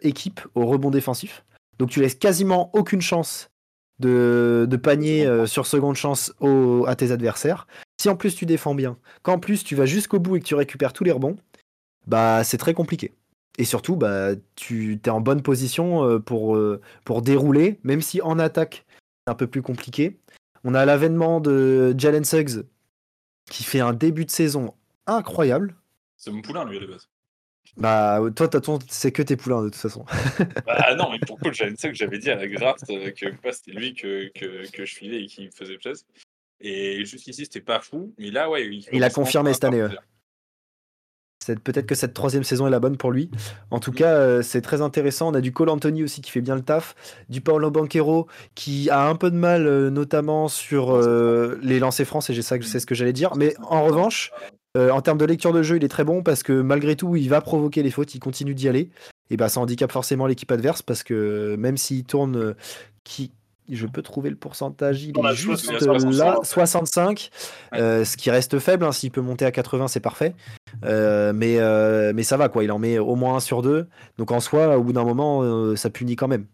[0.02, 1.43] équipe au rebond défensif.
[1.79, 3.49] Donc tu laisses quasiment aucune chance
[3.99, 6.33] de, panier sur seconde chance
[6.87, 7.67] à tes adversaires.
[7.99, 10.55] Si en plus tu défends bien, qu'en plus tu vas jusqu'au bout et que tu
[10.55, 11.37] récupères tous les rebonds,
[12.05, 13.13] bah c'est très compliqué.
[13.57, 18.21] Et surtout, bah, tu es en bonne position euh, pour, euh, pour dérouler, même si
[18.21, 18.85] en attaque,
[19.25, 20.19] c'est un peu plus compliqué.
[20.63, 22.63] On a l'avènement de Jalen Suggs
[23.49, 24.73] qui fait un début de saison
[25.07, 25.75] incroyable.
[26.17, 27.09] C'est mon poulain, lui, à la base.
[27.77, 28.49] Bah, toi,
[28.89, 30.03] c'est que tes poulains, de toute façon.
[30.65, 33.93] bah, non, mais pour Jalen Suggs, j'avais dit à la graft euh, que c'était lui
[33.93, 36.05] que, que, que, je filais et qui me faisait plaisir.
[36.59, 38.13] Et jusqu'ici, c'était pas fou.
[38.17, 38.67] Mais là, ouais.
[38.91, 39.87] Il, a confirmé cette année.
[41.55, 43.29] Peut-être que cette troisième saison est la bonne pour lui.
[43.71, 43.95] En tout mm.
[43.95, 45.29] cas, euh, c'est très intéressant.
[45.29, 46.95] On a du Cole Anthony aussi qui fait bien le taf,
[47.29, 52.05] du Paolo Banquero qui a un peu de mal, euh, notamment sur euh, les lancers
[52.05, 53.35] francs, et c'est ce que j'allais dire.
[53.35, 54.31] Mais en revanche,
[54.77, 57.29] en termes de lecture de jeu, il est très bon parce que malgré tout, il
[57.29, 58.89] va provoquer les fautes, il continue d'y aller.
[59.29, 62.55] Et bah, ça handicape forcément l'équipe adverse parce que même s'il tourne,
[63.03, 63.31] qui,
[63.69, 67.29] je peux trouver le pourcentage, il est juste là, 65,
[67.75, 70.35] euh, ce qui reste faible, hein, s'il peut monter à 80 c'est parfait,
[70.85, 73.87] euh, mais, euh, mais ça va quoi, il en met au moins un sur deux,
[74.17, 76.45] donc en soi au bout d'un moment ça punit quand même.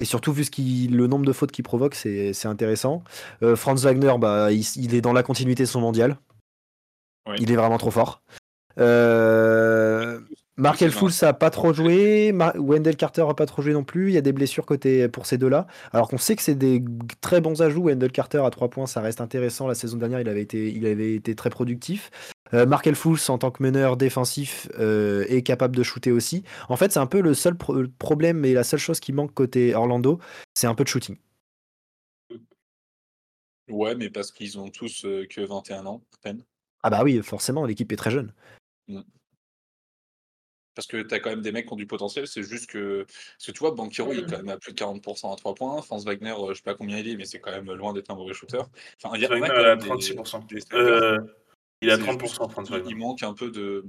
[0.00, 0.50] Et surtout vu ce
[0.90, 3.04] le nombre de fautes qu'il provoque, c'est intéressant.
[3.54, 6.16] Franz Wagner, bah, il, est dans la continuité de son mondial,
[7.38, 8.22] il est vraiment trop fort.
[8.78, 10.20] Euh,
[10.56, 14.10] Markel Fools a pas trop joué, Wendell Carter a pas trop joué non plus.
[14.10, 15.66] Il y a des blessures côté pour ces deux-là.
[15.92, 16.82] Alors qu'on sait que c'est des
[17.20, 17.84] très bons ajouts.
[17.84, 19.66] Wendell Carter à 3 points, ça reste intéressant.
[19.66, 22.10] La saison dernière, il avait été, il avait été très productif.
[22.54, 26.42] Euh, Markel Fools en tant que meneur défensif euh, est capable de shooter aussi.
[26.68, 29.74] En fait, c'est un peu le seul problème et la seule chose qui manque côté
[29.74, 30.18] Orlando,
[30.54, 31.16] c'est un peu de shooting.
[33.68, 36.44] Ouais, mais parce qu'ils ont tous euh, que 21 ans peine.
[36.82, 38.32] Ah bah oui, forcément, l'équipe est très jeune.
[38.88, 39.02] Mm.
[40.74, 43.04] Parce que tu as quand même des mecs qui ont du potentiel, c'est juste que.
[43.04, 45.54] Parce que tu vois, Banquero, il est quand même à plus de 40% à 3
[45.54, 45.82] points.
[45.82, 48.10] Franz Wagner, euh, je sais pas combien il est, mais c'est quand même loin d'être
[48.10, 48.62] un mauvais shooter.
[49.02, 50.42] Enfin, il, y a, Wagner, a 36%.
[50.72, 51.18] Euh,
[51.82, 52.90] il est à 30%, Franz Wagner.
[52.90, 53.84] Il manque un peu de.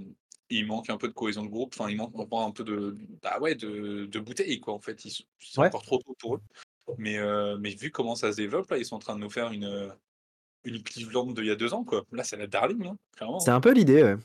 [0.50, 3.40] Il manque un peu de cohésion de groupe, enfin il manque un peu de, bah
[3.40, 5.00] ouais, de, de bouteilles quoi en fait.
[5.00, 6.42] C'est encore trop tôt pour eux.
[6.98, 9.30] Mais, euh, mais vu comment ça se développe, là, ils sont en train de nous
[9.30, 9.92] faire une,
[10.66, 12.04] une Cleveland d'il y a deux ans quoi.
[12.12, 14.16] Là, c'est la darling, hein, C'est un peu l'idée, ouais.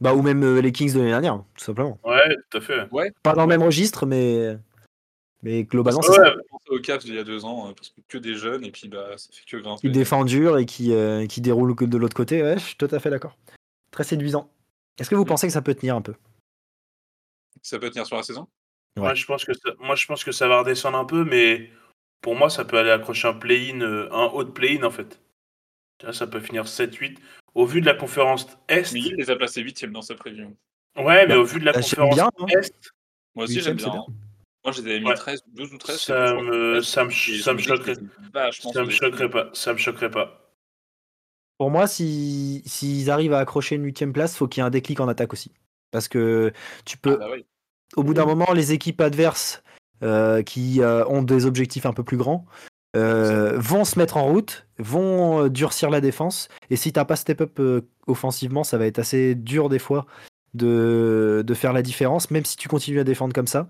[0.00, 1.98] Bah, ou même euh, les Kings de l'année dernière, tout simplement.
[2.04, 2.88] Ouais, tout à fait.
[2.90, 3.12] Ouais.
[3.22, 4.56] Pas dans le même registre, mais,
[5.42, 6.34] mais globalement, c'est ça.
[6.68, 8.88] au Cavs il y a deux ans, euh, parce que que des jeunes, et puis
[8.88, 9.80] bah, ça fait que grimper.
[9.80, 12.88] Qui défend dur et qui, euh, qui déroule de l'autre côté, ouais, je suis tout
[12.90, 13.36] à fait d'accord.
[13.90, 14.50] Très séduisant.
[14.98, 15.28] Est-ce que vous mm.
[15.28, 16.14] pensez que ça peut tenir un peu?
[17.60, 18.48] Ça peut tenir sur la saison?
[18.96, 19.02] Ouais.
[19.02, 21.70] moi, je pense que ça, moi, je pense que ça va redescendre un peu, mais
[22.22, 25.20] pour moi, ça peut aller accrocher un play-in, un haut de play-in en fait.
[26.12, 27.16] Ça peut finir 7-8
[27.54, 28.92] au vu de la conférence Est.
[28.92, 30.56] Mais il les a placés 8 dans sa prévision.
[30.96, 32.46] Ouais, mais au vu de la bah, conférence bien, hein.
[32.48, 32.74] Est.
[33.34, 34.04] Moi aussi, j'aime bien.
[34.64, 36.00] Moi, je les avais mis 13, 12 ou 13.
[36.00, 37.94] Ça me, ça me, ça me choquerait.
[38.72, 39.50] Ça me choquerait pas.
[39.52, 40.52] Ça me choquerait pas.
[41.56, 44.70] Pour moi, s'ils si, arrivent à accrocher une huitième place, faut qu'il y ait un
[44.70, 45.52] déclic en attaque aussi.
[45.90, 46.52] Parce que
[46.84, 47.18] tu peux.
[47.20, 47.36] Ah bah
[47.96, 49.62] au bout d'un moment, les équipes adverses
[50.02, 52.46] euh, qui euh, ont des objectifs un peu plus grands
[52.96, 56.48] euh, vont se mettre en route, vont euh, durcir la défense.
[56.70, 60.06] Et si t'as pas step up euh, offensivement, ça va être assez dur des fois
[60.54, 63.68] de, de, faire la différence, même si tu continues à défendre comme ça.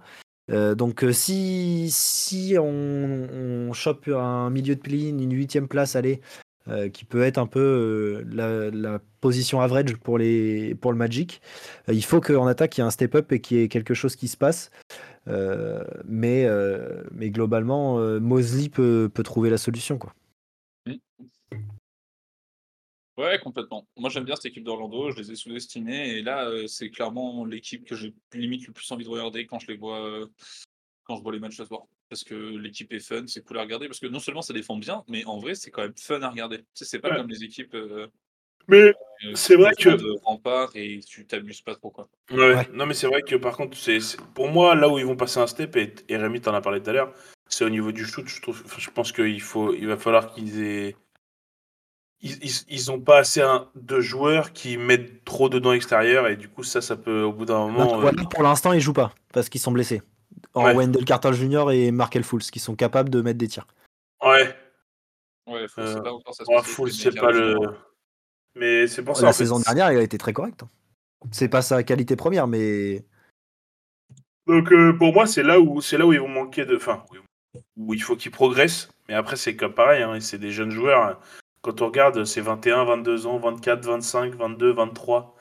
[0.49, 3.29] donc si, si on,
[3.69, 6.23] on chope un milieu de play une huitième place, allez,
[6.95, 11.43] qui peut être un peu la, la, position average pour, les, pour le Magic,
[11.89, 13.93] il faut qu'en attaque, il y ait un step up et qu'il y ait quelque
[13.93, 14.71] chose qui se passe.
[15.31, 19.99] Euh, mais, euh, mais globalement, euh, Mosley peut, peut, trouver la solution.
[19.99, 20.15] Quoi.
[23.17, 23.87] Ouais, complètement.
[23.97, 25.11] Moi, j'aime bien cette équipe d'Orlando.
[25.11, 26.09] Je les ai sous-estimés.
[26.09, 29.69] Et là, c'est clairement l'équipe que j'ai limite le plus envie de regarder quand je
[29.69, 30.27] les vois,
[31.05, 31.83] quand je vois les matchs à soir.
[32.09, 33.87] Parce que l'équipe est fun, c'est cool à regarder.
[33.87, 36.31] Parce que non seulement ça défend bien, mais en vrai, c'est quand même fun à
[36.31, 36.59] regarder.
[36.59, 37.77] Tu sais, c'est pas comme les équipes.
[38.69, 38.93] Mais
[39.35, 39.91] c'est vrai que.
[39.91, 42.09] De rempart et tu t'amuses pas trop, quoi.
[42.31, 43.99] Ouais, Non, mais c'est vrai que par contre, c'est
[44.35, 46.83] pour moi, là où ils vont passer un step, et, et Rémi t'en a parlé
[46.83, 47.13] tout à l'heure,
[47.49, 48.27] c'est au niveau du shoot.
[48.27, 50.97] Je, trouve, je pense qu'il faut, il va falloir qu'ils aient.
[52.23, 52.37] Ils,
[52.69, 53.43] ils, ont pas assez
[53.75, 57.47] de joueurs qui mettent trop dedans extérieur et du coup ça ça peut au bout
[57.47, 60.03] d'un moment euh, pour l'instant ils jouent pas parce qu'ils sont blessés
[60.53, 63.67] en Wendell Carter Jr et Markel Fools qui sont capables de mettre des tirs
[64.23, 64.55] ouais
[65.47, 66.45] ouais, Fools, c'est pas, encore ça
[66.91, 67.57] c'est pas le
[68.55, 69.27] Mais c'est pour ça.
[69.27, 70.63] La fait, saison dernière, il a été très correct.
[70.63, 70.69] hein.
[71.33, 73.05] C'est pas sa qualité première, mais
[74.47, 77.05] Donc euh, pour moi, c'est là où c'est là où ils vont manquer de, enfin,
[77.77, 78.89] où- il faut qu'ils progressent.
[79.09, 81.03] Mais après, c'est comme pareil, hein, c'est des jeunes joueurs.
[81.05, 81.19] hein.
[81.63, 85.37] Quand on regarde, c'est 21, 22 ans, 24, 25, 22, 23.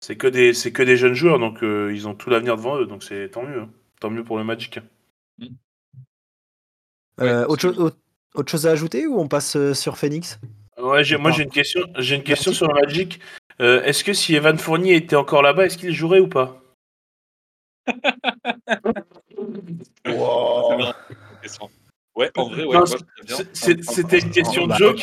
[0.00, 2.78] C'est que des, c'est que des jeunes joueurs, donc euh, ils ont tout l'avenir devant
[2.78, 2.86] eux.
[2.86, 3.70] Donc c'est tant mieux, hein.
[4.00, 4.78] tant mieux pour le Magic.
[5.40, 5.46] euh,
[7.18, 7.98] Ouais, autre, chose- autre-
[8.34, 10.38] autre chose à ajouter ou on passe euh, sur Phoenix?
[10.84, 11.36] Ouais, j'ai- moi Ah.
[11.36, 13.20] j'ai une question, j'ai une question sur le Magic.
[13.60, 16.60] Euh, est-ce que si Evan Fournier était encore là-bas, est-ce qu'il jouerait ou pas?
[20.04, 21.70] C'est marrant, cette question.
[22.16, 23.36] Ouais, en vrai, ouais, Non, moi, je ferais bien.
[23.36, 25.02] C'est- c'est- C'était une question de bah, joke.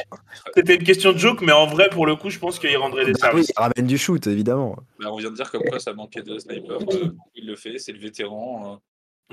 [0.55, 3.03] C'était une question de joke, mais en vrai, pour le coup, je pense qu'il rendrait
[3.05, 3.51] des Bah oui, services.
[3.57, 4.77] il ramène du shoot, évidemment.
[4.99, 6.77] Bah, on vient de dire comme quoi ça manquait de sniper.
[6.79, 8.73] euh, il le fait, c'est le vétéran.
[8.73, 8.77] euh.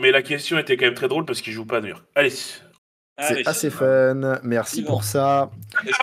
[0.01, 2.03] Mais la question était quand même très drôle parce qu'il joue pas York.
[2.17, 2.33] Allez.
[3.19, 4.39] Allez, C'est assez fun.
[4.43, 5.51] Merci pour ça.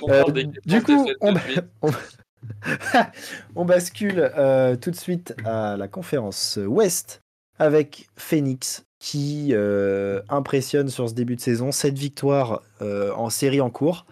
[0.10, 0.24] Euh,
[0.66, 3.12] du coup, on, ba-
[3.56, 7.22] bascule euh, tout de suite à la conférence Ouest
[7.58, 11.72] avec Phoenix qui euh, impressionne sur ce début de saison.
[11.72, 14.06] 7 victoires en série en cours.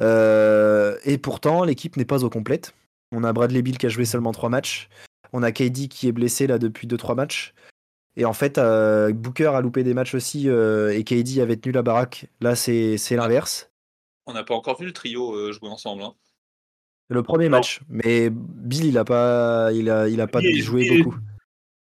[0.00, 2.74] Et pourtant, l'équipe n'est pas au complète.
[3.14, 4.88] On a Bradley Bill qui a joué seulement 3 matchs.
[5.34, 7.54] On a KD qui est blessé là depuis 2-3 matchs.
[8.16, 11.72] Et en fait, euh, Booker a loupé des matchs aussi euh, et KD avait tenu
[11.72, 12.26] la baraque.
[12.40, 13.70] Là, c'est c'est l'inverse.
[14.26, 16.02] On n'a pas encore vu le trio euh, jouer ensemble.
[16.02, 16.14] hein.
[17.08, 17.58] Le premier Non.
[17.58, 21.18] match, mais Bill il a pas, il a, il a pas Bill- joué Bill- beaucoup.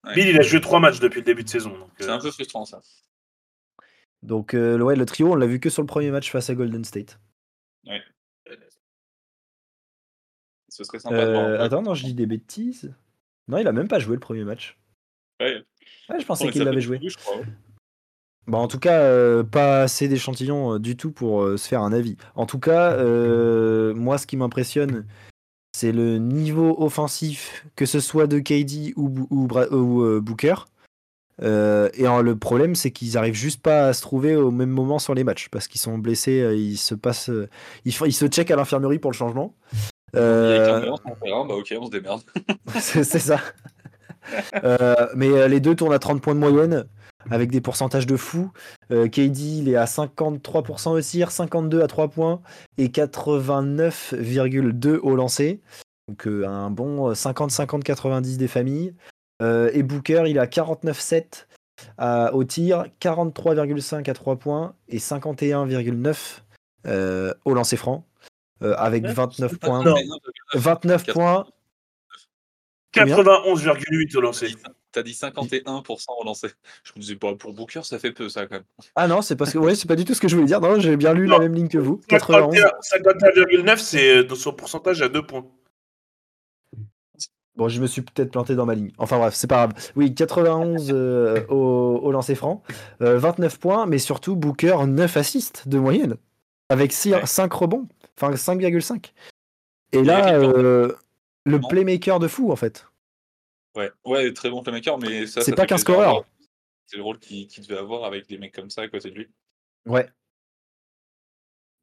[0.05, 0.15] Ouais.
[0.15, 1.71] Bill, il a joué trois matchs depuis le début de saison.
[1.77, 2.81] donc, C'est un peu frustrant ça.
[4.23, 6.55] Donc euh, ouais, le trio, on l'a vu que sur le premier match face à
[6.55, 7.19] Golden State.
[10.69, 11.45] Ce serait sympa de voir.
[11.47, 12.95] Euh, attends, non, je dis des bêtises.
[13.49, 14.79] Non, il a même pas joué le premier match.
[15.41, 15.65] Ouais.
[16.09, 17.01] Ouais, je pensais On qu'il l'avait joué.
[17.03, 17.37] je crois.
[18.47, 21.83] Bah, en tout cas, euh, pas assez d'échantillons euh, du tout pour euh, se faire
[21.83, 22.17] un avis.
[22.35, 25.05] En tout cas, euh, moi, ce qui m'impressionne,
[25.77, 29.27] c'est le niveau offensif, que ce soit de KD ou,
[30.03, 30.55] euh, Booker.
[31.43, 34.99] Euh, et le problème, c'est qu'ils arrivent juste pas à se trouver au même moment
[34.99, 37.49] sur les matchs parce qu'ils sont blessés, euh, ils se passent, euh,
[37.85, 39.55] ils, se checkent à l'infirmerie pour le changement.
[40.15, 42.23] Il y a Euh, balance en terrain, bah ok, on se démerde.
[42.81, 43.41] c'est ça.
[44.65, 46.85] Euh, mais euh, les deux tournent à 30 points de moyenne
[47.31, 48.51] avec des pourcentages de fou.
[48.91, 52.41] Euh, KD, il est à 53% au tir, 52 à 3 points
[52.79, 55.61] et 89,2 au lancer.
[56.09, 58.95] Donc euh, un bon 50-50-90 des familles.
[59.43, 61.47] Euh, et Booker, il est à 49,7
[61.97, 66.43] à- au tir, 43,5 à 3 points et 51,9
[66.87, 68.05] euh, au lancer franc.
[68.61, 69.85] avec 29 points.
[69.85, 69.95] Non.
[70.55, 71.47] 29 points
[73.07, 74.55] 91,8 au lancer.
[74.93, 75.83] T'as dit 51%
[76.19, 76.49] relancé.
[76.83, 78.65] Je me disais, bah, pour Booker, ça fait peu ça quand même.
[78.97, 80.61] Ah non, c'est parce que ouais, c'est pas du tout ce que je voulais dire.
[80.61, 81.35] Non, j'ai bien lu Non.
[81.35, 82.01] la même ligne que vous.
[82.09, 82.57] 91.
[82.57, 85.45] 51,9, c'est euh, dans son pourcentage à 2 points.
[87.57, 88.93] Bon, je me suis peut-être planté dans ma ligne.
[88.99, 89.73] Enfin bref, c'est pas grave.
[89.97, 92.63] Oui, 91 euh, au, au lancer franc,
[93.03, 96.17] euh, 29 points, mais surtout Booker 9 assists de moyenne,
[96.69, 97.27] avec 6, Ouais.
[97.27, 99.13] 5 rebonds, enfin 5,5.
[99.91, 100.93] Et là, euh,
[101.47, 102.87] le playmaker de fou en fait.
[103.77, 105.41] Ouais, ouais, très bon playmaker, mais ça.
[105.43, 106.25] C'est pas qu'un scoreur.
[106.87, 109.29] C'est le rôle qu'il devait avoir avec des mecs comme ça à côté de lui.
[109.87, 110.09] Ouais.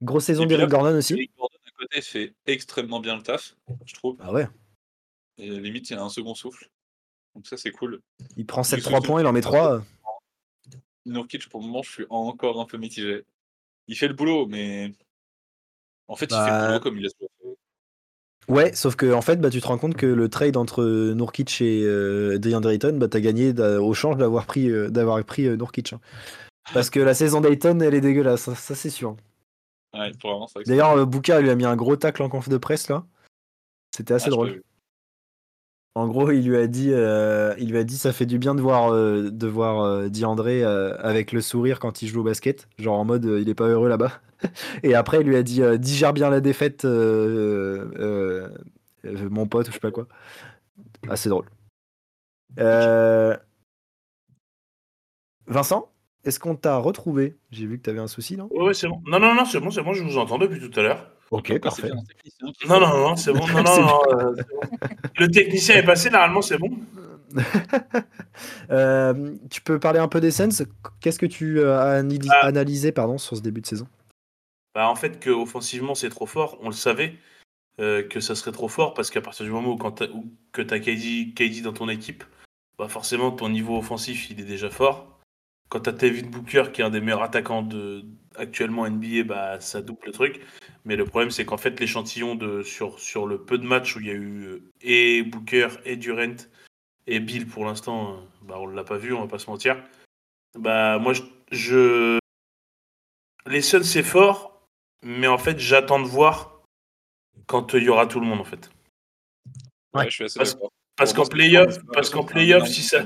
[0.02, 1.14] Grosse saison d'Eric Gordon aussi.
[1.14, 4.18] Eric Gordon à côté fait extrêmement bien le taf, je trouve.
[4.20, 4.48] Ah ouais.
[5.38, 6.70] Et limite, il a un second souffle.
[7.36, 8.02] Donc ça, c'est cool.
[8.38, 9.84] Il prend Il 7 se 3 fait- points, il en met 3.
[11.06, 13.24] Nurkic, pour le moment, je suis encore un peu mitigé.
[13.88, 14.92] Il fait le boulot, mais.
[16.08, 17.30] En fait, il fait Bah, le boulot comme il a toujours.
[18.48, 21.62] Ouais, sauf que en fait, bah, tu te rends compte que le trade entre Nurkic
[21.62, 25.56] et euh, DeAndre Ayton, bah, t'as gagné au change d'avoir pris, euh, d'avoir pris euh,
[25.56, 25.94] Nurkic.
[25.94, 26.00] hein.
[26.74, 29.16] Parce que la saison d'Ayton, elle est dégueulasse, ça, ça, c'est sûr.
[29.94, 30.12] Ouais,
[30.66, 33.06] D'ailleurs, euh, Bouka lui a mis un gros tacle en conf de presse là.
[33.96, 34.62] C'était assez Ah, drôle.
[35.98, 38.54] En gros, il lui a dit, euh, il lui a dit, ça fait du bien
[38.54, 42.68] de voir, euh, de voir euh, euh, avec le sourire quand il joue au basket,
[42.78, 44.12] genre en mode, euh, il est pas heureux là-bas.
[44.84, 48.50] Et après, il lui a dit, euh, digère bien la défaite, euh, euh,
[49.06, 50.08] euh, mon pote ou je sais pas quoi.
[51.10, 51.46] Assez drôle.
[52.60, 53.36] Euh,
[55.48, 55.92] Vincent,
[56.24, 57.36] est-ce qu'on t'a retrouvé?
[57.52, 58.48] J'ai vu que t'avais un souci, non?
[58.52, 59.02] Ouais, c'est bon.
[59.06, 61.12] Non, non, non, c'est bon, c'est bon, je vous entends depuis tout à l'heure.
[61.32, 61.90] Ok, parfait.
[62.68, 63.46] Non, non, non, c'est bon.
[63.48, 64.78] Non, non, euh, bon.
[65.20, 66.72] Le technicien est passé, normalement, c'est bon.
[68.72, 70.50] Euh, tu peux parler un peu des Suns
[71.02, 72.46] Qu'est-ce que tu as analysé, Ah.
[72.48, 73.88] analysé, pardon, sur ce début de saison?
[74.76, 77.18] Bah, en fait, que offensivement c'est trop fort, on le savait
[77.80, 80.04] euh, que ça serait trop fort parce qu'à partir du moment où, quand
[80.52, 82.24] que tu as KD, dans ton équipe,
[82.78, 85.20] bah forcément ton niveau offensif il est déjà fort.
[85.70, 88.06] Quand tu as Devin Booker qui est un des meilleurs attaquants de,
[88.38, 90.42] actuellement NBA, bah, ça double le truc.
[90.86, 94.00] Mais le problème, c'est qu'en fait, l'échantillon de sur, sur le peu de matchs où
[94.00, 96.36] il y a eu euh, et Booker et Durant
[97.08, 99.82] et Bill pour l'instant, euh, bah, on l'a pas vu, on va pas se mentir.
[100.58, 102.20] Bah moi, je, je...
[103.48, 104.55] les Suns c'est fort,
[105.06, 106.62] mais en fait, j'attends de voir
[107.46, 108.70] quand il y aura tout le monde en fait.
[109.94, 110.72] Ouais, je suis assez Parce- d'accord.
[110.98, 112.26] Parce Pour qu'en playoff, parce qu'en
[112.66, 113.06] si ça,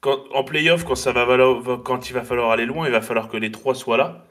[0.00, 3.00] quand, en playoff, quand ça va valoir, quand il va falloir aller loin, il va
[3.00, 4.26] falloir que les trois soient là.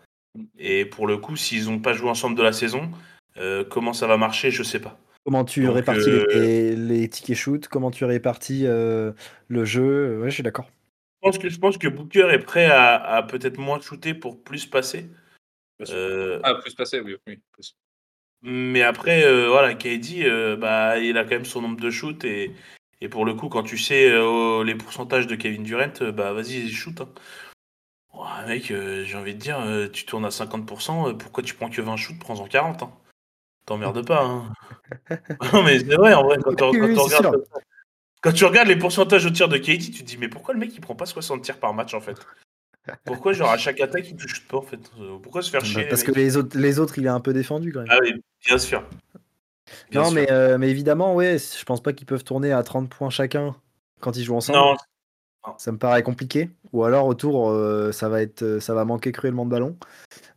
[0.59, 2.91] Et pour le coup, s'ils n'ont pas joué ensemble de la saison,
[3.37, 4.97] euh, comment ça va marcher, je sais pas.
[5.25, 7.67] Comment tu Donc, répartis euh, les, les tickets shoot?
[7.67, 9.11] Comment tu répartis euh,
[9.47, 10.19] le jeu?
[10.21, 10.69] Ouais, je suis d'accord.
[11.23, 14.39] Je pense que, je pense que Booker est prêt à, à peut-être moins shooter pour
[14.43, 15.09] plus passer.
[15.89, 17.15] Euh, Ah, plus passé, oui.
[17.27, 17.75] oui plus.
[18.41, 22.23] Mais après, euh, voilà, KD, euh, bah, il a quand même son nombre de shoots
[22.25, 22.51] et,
[23.01, 26.69] et pour le coup, quand tu sais euh, les pourcentages de Kevin Durant, bah vas-y,
[26.69, 27.01] shoot.
[27.01, 27.09] Hein.
[28.13, 31.53] Ouais, mec, euh, j'ai envie de dire, euh, tu tournes à 50%, euh, pourquoi tu
[31.55, 32.83] prends que 20 shoots Prends-en 40.
[32.83, 32.93] Hein.
[33.65, 34.23] T'emmerdes pas.
[34.23, 34.53] Hein.
[35.53, 37.61] non, mais c'est vrai, en vrai, quand, tu- Oui, quand oui, tu c'est regardes, sûr.
[38.21, 40.59] quand tu regardes les pourcentages de tir de KD, tu te dis, mais pourquoi le
[40.59, 42.15] mec il prend pas 60 tirs par match en fait?
[43.03, 44.79] Pourquoi, genre, à chaque attaque, il touche pas en fait?
[44.99, 47.09] Euh, Pourquoi se faire Bah, chier les parce que les autres, les autres, il est
[47.09, 47.89] un peu défendu quand même.
[47.91, 48.83] Ah oui, bien sûr.
[49.89, 50.15] Bien non, sûr.
[50.15, 53.55] mais, euh, mais évidemment, ouais, je pense pas qu'ils peuvent tourner à 30 points chacun
[53.99, 54.59] quand ils jouent ensemble.
[54.59, 56.49] Non, Ça me paraît compliqué.
[56.73, 59.77] Ou alors autour, euh, ça va être, ça va manquer cruellement de ballon.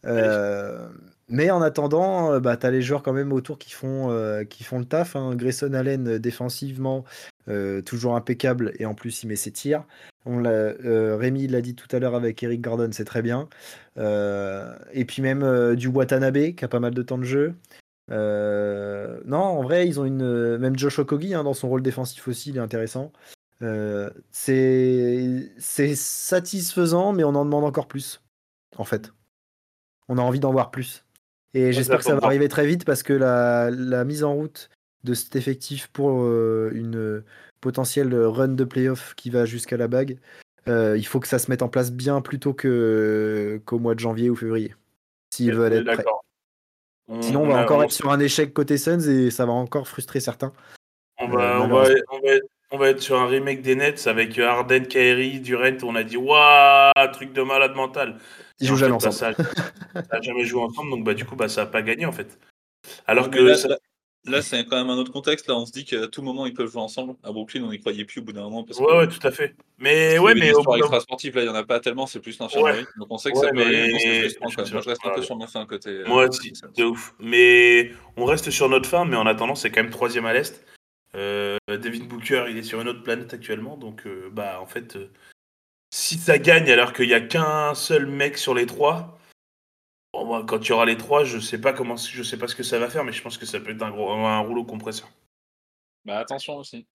[0.06, 0.88] Euh,
[1.28, 4.44] mais en attendant, euh, bah, tu as les joueurs quand même autour qui font, euh,
[4.44, 5.16] qui font le taf.
[5.16, 5.34] hein.
[5.34, 7.04] Grayson Allen euh, défensivement,
[7.48, 9.84] euh, toujours impeccable et en plus il met ses tirs.
[10.30, 13.48] On l'a, euh, Rémi l'a dit tout à l'heure avec Eric Gordon, c'est très bien.
[13.96, 17.54] Euh, et puis même euh, du Watanabe qui a pas mal de temps de jeu.
[18.10, 20.58] Non, en vrai, ils ont une.
[20.58, 23.10] Même Josh Okogie hein, dans son rôle défensif aussi, il est intéressant.
[24.30, 28.22] C'est c'est satisfaisant, mais on en demande encore plus,
[28.76, 29.12] en fait.
[30.08, 31.06] On a envie d'en voir plus.
[31.54, 34.68] Et j'espère que ça va arriver très vite parce que la, la mise en route
[35.04, 37.22] de cet effectif pour euh, une
[37.60, 40.18] potentielle run de playoff qui va jusqu'à la bague,
[40.68, 43.94] euh, il faut que ça se mette en place bien plus tôt que- qu'au mois
[43.94, 44.74] de janvier ou février.
[45.34, 46.04] S'ils veulent être prêts.
[47.08, 49.46] On- Sinon, on va a- encore on- être sur un échec côté Suns et ça
[49.46, 50.52] va encore frustrer certains.
[51.18, 54.06] On Euh, va, on, va, va être, on va être sur un remake des Nets
[54.06, 55.76] avec Harden, Kyrie, Durant.
[55.84, 58.18] On a dit waouh, truc de malade mental.
[58.60, 59.36] Ils jouent en jamais fait, bah, ensemble.
[59.94, 62.04] ça, ça a jamais joué ensemble, donc bah du coup bah ça a pas gagné
[62.04, 62.38] en fait.
[63.06, 63.78] Alors que mais là, ça-
[64.24, 65.48] là- c'est quand même un autre contexte.
[65.48, 67.14] Là, on se dit qu'à tout moment, ils peuvent jouer ensemble.
[67.22, 68.64] À Brooklyn, on n'y croyait plus au bout d'un moment.
[68.64, 69.54] Parce ouais que, ouais tout à fait.
[69.78, 72.06] Mais ouais mais bout d'un- extra-sportives, là, il n'y en a pas tellement.
[72.06, 72.84] C'est plus l'infirmerie.
[72.98, 73.92] Donc, on sait que ça Ouais, peut aller.
[73.92, 74.40] mais c'est.
[74.40, 75.90] Moi, je reste un peu sur ma fin côté.
[75.90, 77.14] euh, Moi aussi, de ouf.
[77.20, 80.64] Mais on reste sur notre fin, mais en attendant, c'est quand même troisième à l'Est.
[81.14, 84.96] Euh, David Booker, il est sur une autre planète actuellement, donc euh, bah en fait,
[84.96, 85.10] euh,
[85.90, 89.17] si ça gagne alors qu'il n'y a qu'un seul mec sur les trois,
[90.12, 92.48] bon, moi, quand il y aura les trois, je sais pas comment, je sais pas
[92.48, 94.38] ce que ça va faire, mais je pense que ça peut être un, gros, un
[94.40, 95.08] rouleau compresseur.
[96.04, 96.86] Bah, attention aussi.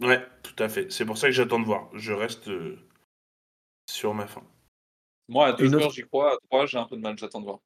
[0.00, 0.90] Ouais, tout à fait.
[0.90, 1.88] C'est pour ça que j'attends de voir.
[1.94, 2.76] Je reste euh,
[3.88, 4.42] sur ma fin.
[5.28, 6.34] Moi, à deux autre- j'y crois.
[6.34, 7.16] À trois, j'ai un peu de mal.
[7.18, 7.60] J'attends de voir.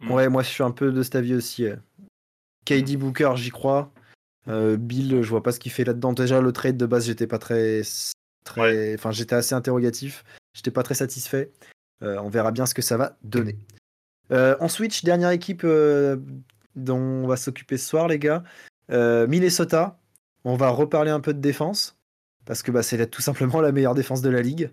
[0.00, 0.10] Mm.
[0.10, 1.66] Ouais, moi je suis un peu de cet avis aussi.
[2.64, 3.92] KD Booker, j'y crois.
[4.48, 6.12] Euh, Bill, je vois pas ce qu'il fait là-dedans.
[6.12, 7.82] Déjà, le trade de base, j'étais pas très.
[8.44, 8.94] très...
[8.94, 10.24] Enfin, j'étais assez interrogatif.
[10.54, 11.52] J'étais pas très satisfait.
[12.02, 13.56] Euh, on verra bien ce que ça va donner.
[14.32, 16.16] Euh, en switch, dernière équipe euh,
[16.76, 18.42] dont on va s'occuper ce soir, les gars.
[18.90, 19.98] Euh, Minnesota.
[20.44, 21.96] On va reparler un peu de défense.
[22.46, 24.70] Parce que bah, c'est tout simplement la meilleure défense de la ligue.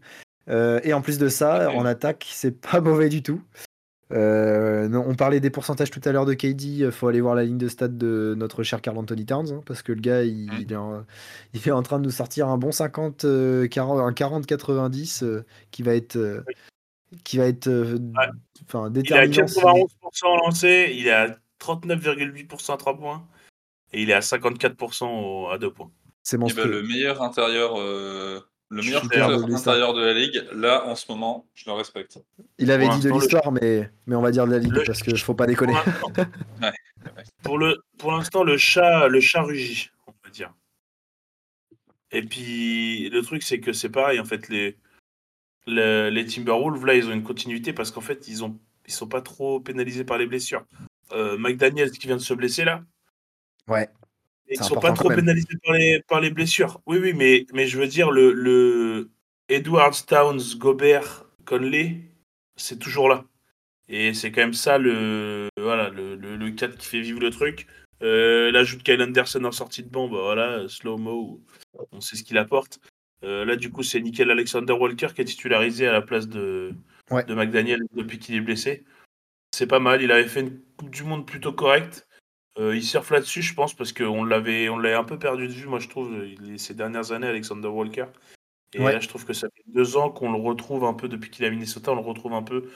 [0.48, 1.76] Euh, et en plus de ça, Ok.
[1.76, 3.42] en attaque, c'est pas mauvais du tout.
[4.12, 6.64] Non, on parlait des pourcentages tout à l'heure de KD.
[6.64, 9.52] Il faut aller voir la ligne de stade de notre cher Carl Anthony Towns.
[9.52, 11.04] hein, parce que le gars, il, il est en,
[11.54, 15.44] il est en train de nous sortir un bon 50, euh, 40, un 40-90 euh,
[15.72, 16.44] qui va être,
[17.24, 18.28] qui va être euh, Ouais.
[18.74, 19.48] Il est à déterminant.
[19.48, 23.28] si- 91% lancé, il est à 39,8% à 3 points,
[23.94, 25.92] et il est à 54% au- à 2 points.
[26.24, 28.40] C'est Eh ben, le meilleur intérieur, euh,
[28.70, 32.20] le meilleur de intérieur de la ligue, là, en ce moment, je le respecte.
[32.58, 34.74] Il avait Pour dit de le- l'histoire, mais, mais on va dire de la ligue
[34.74, 35.74] Le- parce que faut pas déconner.
[35.74, 36.12] Pour l'instant,
[37.44, 40.52] pour le, pour l'instant, le chat, le chat rugit, on va dire.
[42.12, 44.78] Et puis, le truc, c'est que c'est pareil, en fait, les,
[45.68, 48.58] les, les Timberwolves, là, ils ont une continuité parce qu'en fait, ils ont
[48.88, 50.64] ils sont pas trop pénalisés par les blessures.
[51.12, 52.84] Euh, Mike Daniels qui vient de se blesser là,
[53.68, 53.90] Ouais.
[54.48, 56.82] ils sont pas trop pénalisés par les, par les blessures.
[56.86, 59.10] Oui, oui, mais, mais je veux dire, le, le
[59.50, 62.12] Edwards, Towns, Gobert, Conley,
[62.58, 63.26] c'est toujours là.
[63.90, 67.32] Et c'est quand même ça le, voilà, le, le, le 4 qui fait vivre le
[67.32, 67.66] truc.
[68.04, 71.42] Euh, L'ajout de Kyle Anderson en sortie de banc, bah voilà, slow-mo,
[71.92, 72.80] on sait ce qu'il apporte.
[73.24, 76.74] Euh, là, du coup, c'est Nickel Alexander Walker qui est titularisé à la place de,
[77.12, 77.24] Ouais.
[77.24, 78.84] de McDaniel depuis qu'il est blessé.
[79.54, 80.02] c'est pas mal.
[80.02, 82.08] Il avait fait une Coupe du Monde plutôt correcte.
[82.58, 85.54] Euh, il surfe là-dessus, je pense, parce qu'on l'avait, on l'avait un peu perdu de
[85.54, 86.14] vue, moi, je trouve,
[86.58, 88.08] ces dernières années, Alexander Walker.
[88.74, 91.30] Et là, je trouve que ça fait deux ans qu'on le retrouve un peu, depuis
[91.30, 92.70] qu'il a Minnesota, on le retrouve un peu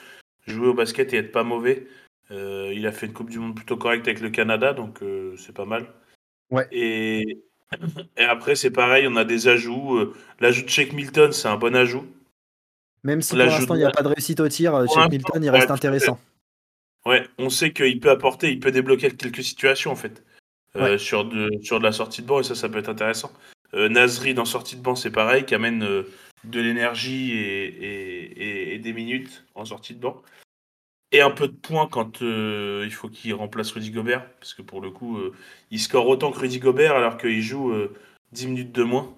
[0.48, 1.88] jouer au basket et être pas mauvais.
[2.32, 5.36] Euh, il a fait une Coupe du Monde plutôt correcte avec le Canada, donc euh,
[5.38, 5.88] c'est pas mal.
[6.52, 6.68] Ouais.
[6.72, 7.44] Et,
[8.18, 10.14] et après, c'est pareil, on a des ajouts.
[10.40, 12.06] L'ajout de Shake Milton, c'est un bon ajout.
[13.04, 15.50] Même si pour l'instant, il n'y a pas de réussite au tir, Shake Milton, il
[15.50, 16.20] reste intéressant.
[17.06, 20.24] Ouais, on sait qu'il peut apporter, il peut débloquer quelques situations en fait.
[20.76, 23.32] Euh, sur, de, sur de la sortie de banc et ça, ça peut être intéressant.
[23.74, 26.04] Euh, Nasri dans sortie de banc, c'est pareil, qui amène euh,
[26.44, 30.22] de l'énergie et, et, des minutes en sortie de banc.
[31.12, 34.80] Et un peu de points quand il faut qu'il remplace Rudy Gobert, parce que pour
[34.80, 35.20] le coup,
[35.72, 37.74] il score autant que Rudy Gobert alors qu'il joue
[38.32, 39.16] 10 minutes de moins.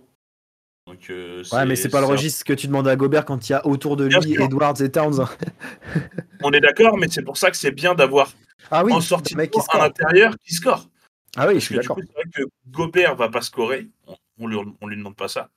[0.87, 3.55] Donc, ouais, mais c'est pas le registre que tu demandes à Gobert quand il y
[3.55, 5.25] a autour de lui Edwards et Towns.
[6.43, 8.31] On est d'accord, mais c'est pour ça que c'est bien d'avoir
[8.69, 10.89] ah oui, en sortie de à l'intérieur qui score.
[11.35, 11.97] Ah oui, je suis d'accord.
[11.99, 13.87] C'est vrai que Gobert va pas scorer.
[14.37, 15.49] On, lui, on lui demande pas ça.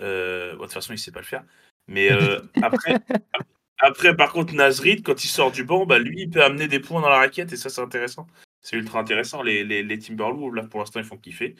[0.00, 1.44] Euh, de toute façon, il sait pas le faire.
[1.86, 2.94] Mais euh, après,
[3.78, 6.80] après, par contre, Nazrid, quand il sort du banc, bah, lui, il peut amener des
[6.80, 8.26] points dans la raquette et ça, c'est intéressant.
[8.60, 9.42] C'est ultra intéressant.
[9.42, 11.54] Les, les, les Timberwolves, là, pour l'instant, ils font kiffer.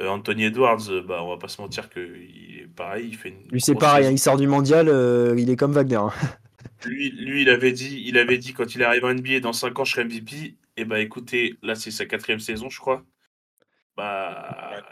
[0.00, 3.08] Euh, Anthony Edwards, bah, on va pas se mentir que est pareil.
[3.08, 4.06] Il fait une lui, c'est pareil.
[4.06, 4.88] Hein, il sort du mondial,
[5.38, 5.96] il est comme Wagner.
[5.96, 6.12] Hein.
[6.84, 9.78] Lui, lui, il avait dit, il avait dit quand il arrive en NBA, dans 5
[9.78, 10.36] ans, je serai MVP.
[10.36, 13.04] Et eh bah écoutez, là, c'est sa quatrième saison, je crois
[13.96, 14.82] bah,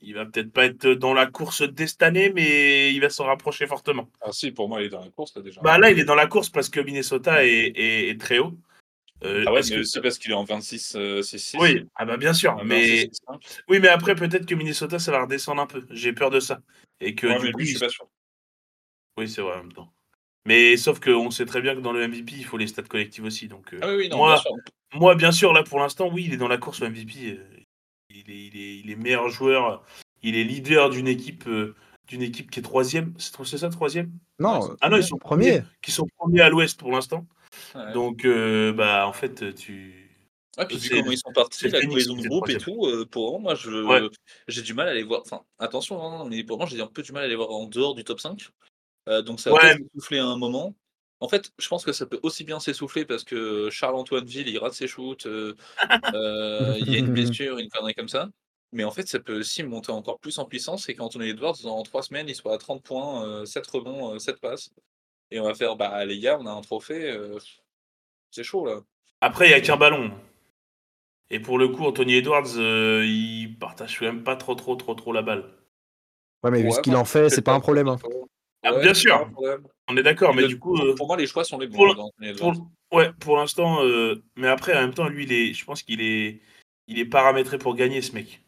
[0.00, 3.26] il, va peut-être pas être dans la course dès cette année, mais il va s'en
[3.26, 4.10] rapprocher fortement.
[4.20, 5.60] Ah si, pour moi, il est dans la course là déjà.
[5.60, 8.58] Bah là, il est dans la course parce que Minnesota est, très haut.
[9.22, 11.22] Euh, ah ouais, mais aussi parce qu'il est en 26 6 euh,
[11.60, 13.10] Oui, ah bah bien sûr, mais
[13.68, 15.86] oui, mais après peut-être que Minnesota ça va redescendre un peu.
[15.90, 16.60] J'ai peur de ça
[17.00, 18.08] et que du coup, je suis pas sûr.
[19.18, 19.92] Oui, c'est vrai en même temps.
[20.46, 23.24] Mais sauf qu'on sait très bien que dans le MVP, il faut les stats collectives
[23.24, 23.46] aussi.
[23.46, 24.52] Donc, euh, ah oui, non, moi, bien sûr.
[24.94, 27.38] moi, bien sûr, là pour l'instant, oui, il est dans la course au MVP
[28.10, 29.84] il est, meilleur joueur,
[30.22, 31.74] il est leader d'une équipe, euh,
[32.06, 33.14] d'une équipe qui est troisième.
[33.18, 34.12] C'est ça, troisième?
[34.38, 35.62] Non, ah non, ils sont premiers.
[35.82, 37.26] Qui sont premiers à l'ouest pour l'instant.
[37.94, 40.06] Donc, euh, bah, en fait, tu.
[40.56, 43.40] Ah, puis vu comment ils sont partis, la cohésion de groupe et tout, euh, pour
[43.40, 44.10] moi, je,
[44.48, 45.22] j'ai du mal à les voir.
[45.24, 47.66] Enfin, attention, hein, mais pour moi, j'ai un peu du mal à les voir en
[47.66, 48.50] dehors du top 5.
[49.24, 50.74] donc, ça va peut-être souffler à un moment.
[51.20, 54.58] En fait, je pense que ça peut aussi bien s'essouffler parce que Charles-Antoine Ville, il
[54.58, 55.54] rate ses shoots, euh,
[56.14, 58.28] euh, il y a une blessure, une connerie comme ça.
[58.72, 61.82] Mais en fait, ça peut aussi monter encore plus en puissance et qu'Anthony Edwards, dans
[61.82, 64.70] trois semaines, il soit à 30 points, 7 euh, rebonds, 7 passes.
[65.30, 67.14] Et on va faire, bah les gars, on a un trophée,
[68.30, 68.80] c'est chaud là.
[69.20, 70.12] Après, il n'y a qu'un ballon.
[71.28, 75.12] Et pour le coup, Anthony Edwards, il partage quand même pas trop, trop, trop, trop
[75.12, 75.44] la balle.
[76.42, 77.88] Ouais, mais vu ce qu'il en fait, c'est pas un problème.
[77.88, 77.98] Hein.
[78.62, 79.30] Ah, bien sûr,
[79.88, 80.76] on est d'accord, mais, du coup.
[80.76, 81.94] Euh, pour moi, les choix sont les bons.
[82.38, 82.54] Pour,
[82.92, 86.02] ouais, pour l'instant, euh, mais après, en même temps, lui, il est, je pense qu'il
[86.02, 86.40] est,
[86.86, 88.42] il est paramétré pour gagner, ce mec.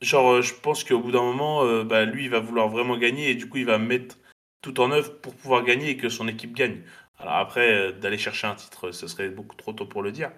[0.00, 3.30] Genre, euh, je pense qu'au bout d'un moment, bah, lui, il va vouloir vraiment gagner
[3.30, 4.16] et du coup, il va mettre
[4.62, 6.82] tout en œuvre pour pouvoir gagner et que son équipe gagne.
[7.18, 10.30] Alors après, d'aller chercher un titre, ce serait beaucoup trop tôt pour le dire.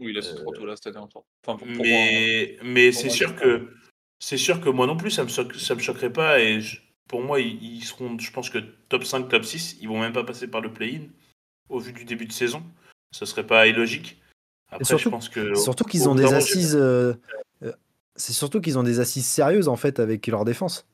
[0.00, 1.06] Oui, là, c'est trop tôt là cette année
[1.46, 2.62] Enfin, pour, mais hein.
[2.64, 3.70] mais c'est sûr que
[4.18, 6.60] c'est sûr que moi non plus, ça me, ça me choquerait pas et
[7.08, 10.24] pour moi, ils, seront, je pense que top 5, top 6, ils vont même pas
[10.24, 11.02] passer par le play-in
[11.68, 12.62] au vu du début de saison.
[13.10, 14.20] Ce serait pas illogique.
[14.70, 16.74] Après, surtout, je pense que surtout qu'ils ont des assises.
[16.74, 17.14] Euh,
[17.62, 17.72] euh,
[18.16, 20.86] c'est surtout qu'ils ont des assises sérieuses en fait avec leur défense.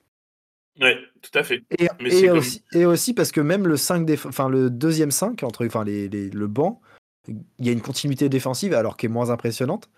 [0.81, 1.63] Ouais, tout à fait.
[1.79, 5.67] Et, et, aussi, et aussi, parce que même le 5 enfin le deuxième 5 entre
[5.67, 6.81] enfin les, le banc,
[7.29, 9.91] il y a une continuité défensive alors qui est moins impressionnante,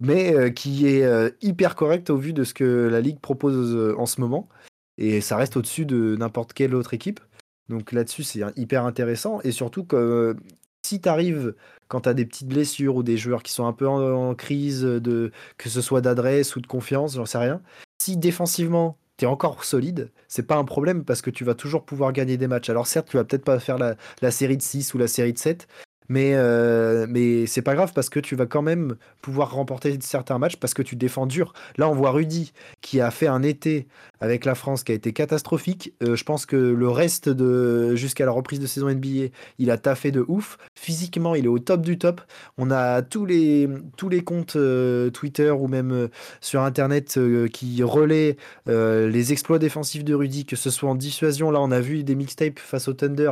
[0.00, 4.06] mais euh, qui est hyper correcte au vu de ce que la ligue propose en
[4.06, 4.48] ce moment
[5.00, 7.20] et ça reste au-dessus de n'importe quelle autre équipe.
[7.68, 9.40] Donc là-dessus, c'est hyper intéressant.
[9.42, 10.36] Et surtout que
[10.84, 11.54] si tu arrives
[11.88, 14.82] quand tu as des petites blessures ou des joueurs qui sont un peu en, crise,
[14.82, 17.62] de, que ce soit d'adresse ou de confiance, j'en sais rien,
[18.00, 21.84] si défensivement tu es encore solide, c'est pas un problème parce que tu vas toujours
[21.84, 22.70] pouvoir gagner des matchs.
[22.70, 25.32] Alors certes, tu vas peut-être pas faire la, la, série de 6 ou la série
[25.32, 25.66] de 7,
[26.10, 30.38] mais, euh, mais c'est pas grave parce que tu vas quand même pouvoir remporter certains
[30.38, 31.52] matchs parce que tu défends dur.
[31.78, 33.86] Là, on voit Rudy qui a fait un été
[34.20, 35.94] avec la France qui a été catastrophique.
[36.02, 39.28] Euh, je pense que le reste de jusqu'à la reprise de saison NBA,
[39.60, 40.58] il a taffé de ouf.
[40.74, 42.20] Physiquement, il est au top du top.
[42.58, 46.08] On a tous les, tous les comptes euh, Twitter ou même
[46.40, 47.20] sur Internet
[47.52, 48.36] qui relaient
[48.66, 51.52] les exploits défensifs de Rudy, que ce soit en dissuasion.
[51.52, 53.30] Là, on a vu des mixtapes face au Thunder.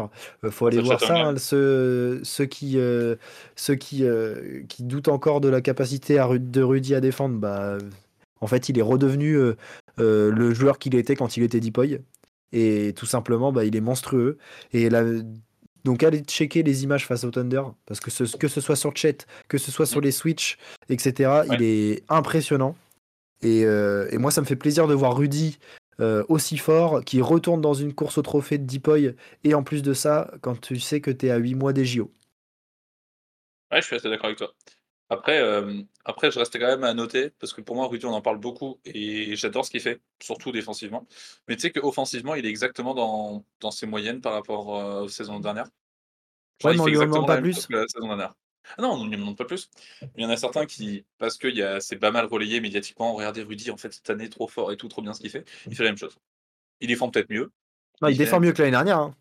[0.49, 1.17] faut aller voir ça.
[1.17, 3.17] Hein, ceux, ceux qui euh,
[3.57, 7.79] ceux qui, euh, qui doutent encore de la capacité à, de Rudy à défendre, bah,
[8.41, 9.55] en fait, il est redevenu euh,
[9.97, 12.01] le joueur qu'il était quand il était Deepoy.
[12.53, 14.39] Et tout simplement, bah, il est monstrueux.
[14.73, 15.05] Et là,
[15.85, 18.97] Donc allez checker les images face au Thunder, parce que ce, que ce soit sur
[18.97, 20.59] chat, que ce soit sur les Switch,
[20.89, 22.77] etc., il est impressionnant.
[23.43, 25.59] Et, et, moi, ça me fait plaisir de voir Rudy
[26.01, 29.83] euh, aussi fort, qui retourne dans une course au trophée de Deepoy, et en plus
[29.83, 32.13] de ça, quand tu sais que tu es à 8 mois des JO.
[33.71, 34.55] Ouais, je suis assez d'accord avec toi.
[35.11, 38.13] Après, euh, après, je restais quand même à noter, parce que pour moi, Rudy, on
[38.13, 41.07] en parle beaucoup, et j'adore ce qu'il fait, surtout défensivement.
[41.49, 45.09] Mais tu sais qu'offensivement, il est exactement dans, dans ses moyennes par rapport euh, aux
[45.09, 45.69] saisons dernières.
[46.63, 47.67] Ouais, il fait exactement pas plus.
[47.67, 48.35] Que la saison dernière.
[48.77, 49.71] Ah non, on ne lui demande pas plus.
[50.17, 53.71] Il y en a certains qui, parce que c'est pas mal relayé médiatiquement, regardez Rudy,
[53.71, 55.45] en fait, cette année, trop fort et tout, trop bien ce qu'il fait.
[55.67, 56.19] Il fait la même chose.
[56.81, 57.51] Il défend peut-être mieux.
[58.03, 58.99] Non, il, défend mieux que l'année dernière.
[58.99, 59.17] Hein.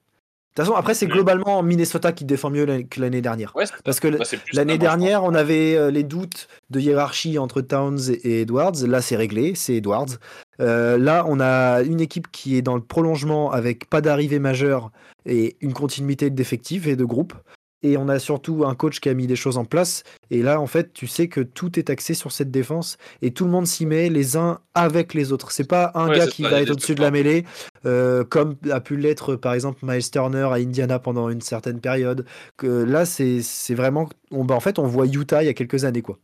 [0.57, 1.11] De toute façon, après, c'est mmh.
[1.11, 3.53] globalement Minnesota qui défend mieux que l'année dernière.
[3.83, 8.41] Parce que bah, l'année dernière, on avait euh, les doutes de hiérarchie entre Towns et
[8.41, 8.73] Edwards.
[8.87, 10.17] Là, c'est réglé, c'est Edwards.
[10.59, 14.89] Euh, là, on a une équipe qui est dans le prolongement avec pas d'arrivée majeure
[15.27, 17.35] et une continuité d'effectifs et de groupe.
[17.84, 20.03] Et on a surtout un coach qui a mis des choses en place.
[20.32, 23.45] Et là, en fait, tu sais que tout est axé sur cette défense et tout
[23.45, 25.51] le monde s'y met les uns avec les autres.
[25.51, 27.45] C'est pas un gars qui va être au-dessus de la mêlée,
[27.86, 32.25] euh, comme a pu l'être par exemple Miles Turner à Indiana pendant une certaine période.
[32.57, 33.41] Que là, c'est
[33.75, 34.09] vraiment.
[34.32, 36.17] On, bah, en fait, on voit Utah il y a quelques années, quoi.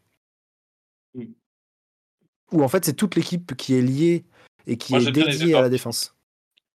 [1.13, 1.25] Mm.
[2.51, 4.25] Où en fait, c'est toute l'équipe qui est liée
[4.65, 6.15] et qui est dédiée à la défense.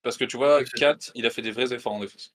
[0.02, 2.34] Parce que tu vois, Kat, il a fait des vrais efforts en défense.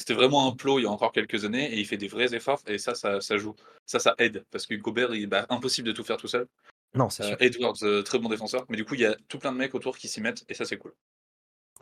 [0.00, 2.34] C'était vraiment un plot il y a encore quelques années et il fait des vrais
[2.34, 3.54] efforts et ça, ça, ça joue.
[3.84, 6.46] Ça, ça aide parce que Gobert, il est bah, impossible de tout faire tout seul.
[6.94, 9.38] Non, c'est euh, Edwards, euh, très bon défenseur, mais du coup, il y a tout
[9.38, 10.94] plein de mecs autour qui s'y mettent et ça, c'est cool.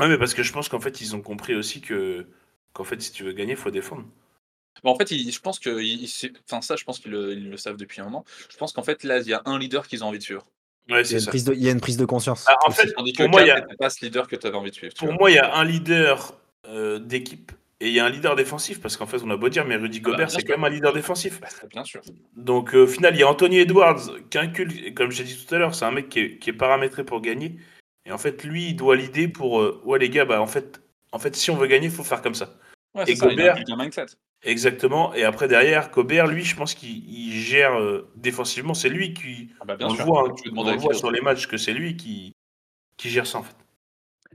[0.00, 2.26] Ouais, mais parce que je pense qu'en fait, ils ont compris aussi que
[2.72, 4.04] qu'en fait, si tu veux gagner, il faut défendre.
[4.82, 5.70] en fait, je pense que,
[6.50, 8.24] enfin ça, je pense qu'ils le, savent depuis un moment.
[8.50, 10.44] Je pense qu'en fait, là, il y a un leader qu'ils ont envie de suivre.
[10.90, 12.46] Ouais, il, y a une prise de, il y a une prise de conscience.
[12.48, 14.70] Ah, en fait, pour moi, il y a pas ce leader que tu avais envie
[14.70, 14.94] de suivre.
[14.98, 16.34] Pour moi, il y a un leader
[16.66, 19.48] euh, d'équipe et il y a un leader défensif, parce qu'en fait, on a beau
[19.48, 21.40] dire, mais Rudy bah, Gobert, c'est quand même un leader défensif.
[21.40, 22.00] Bah, bien sûr.
[22.36, 24.00] Donc, euh, au final, il y a Anthony Edwards,
[24.30, 27.20] qui incule, comme j'ai dit tout à l'heure, c'est un mec qui est, paramétré pour
[27.20, 27.56] gagner.
[28.04, 29.60] Et en fait, lui, il doit l'idée pour.
[29.60, 32.02] Euh, ouais, les gars, bah, en fait, en fait, si on veut gagner, il faut
[32.02, 32.54] faire comme ça.
[33.06, 33.56] et Gobert.
[34.42, 35.14] Exactement.
[35.14, 38.74] Et après, derrière, Gobert, lui, je pense qu'il gère euh, défensivement.
[38.74, 39.50] C'est lui qui.
[39.60, 42.32] Ah bah, on voit, hein, on voit sur les matchs que c'est lui qui,
[42.96, 43.56] qui gère ça, en fait.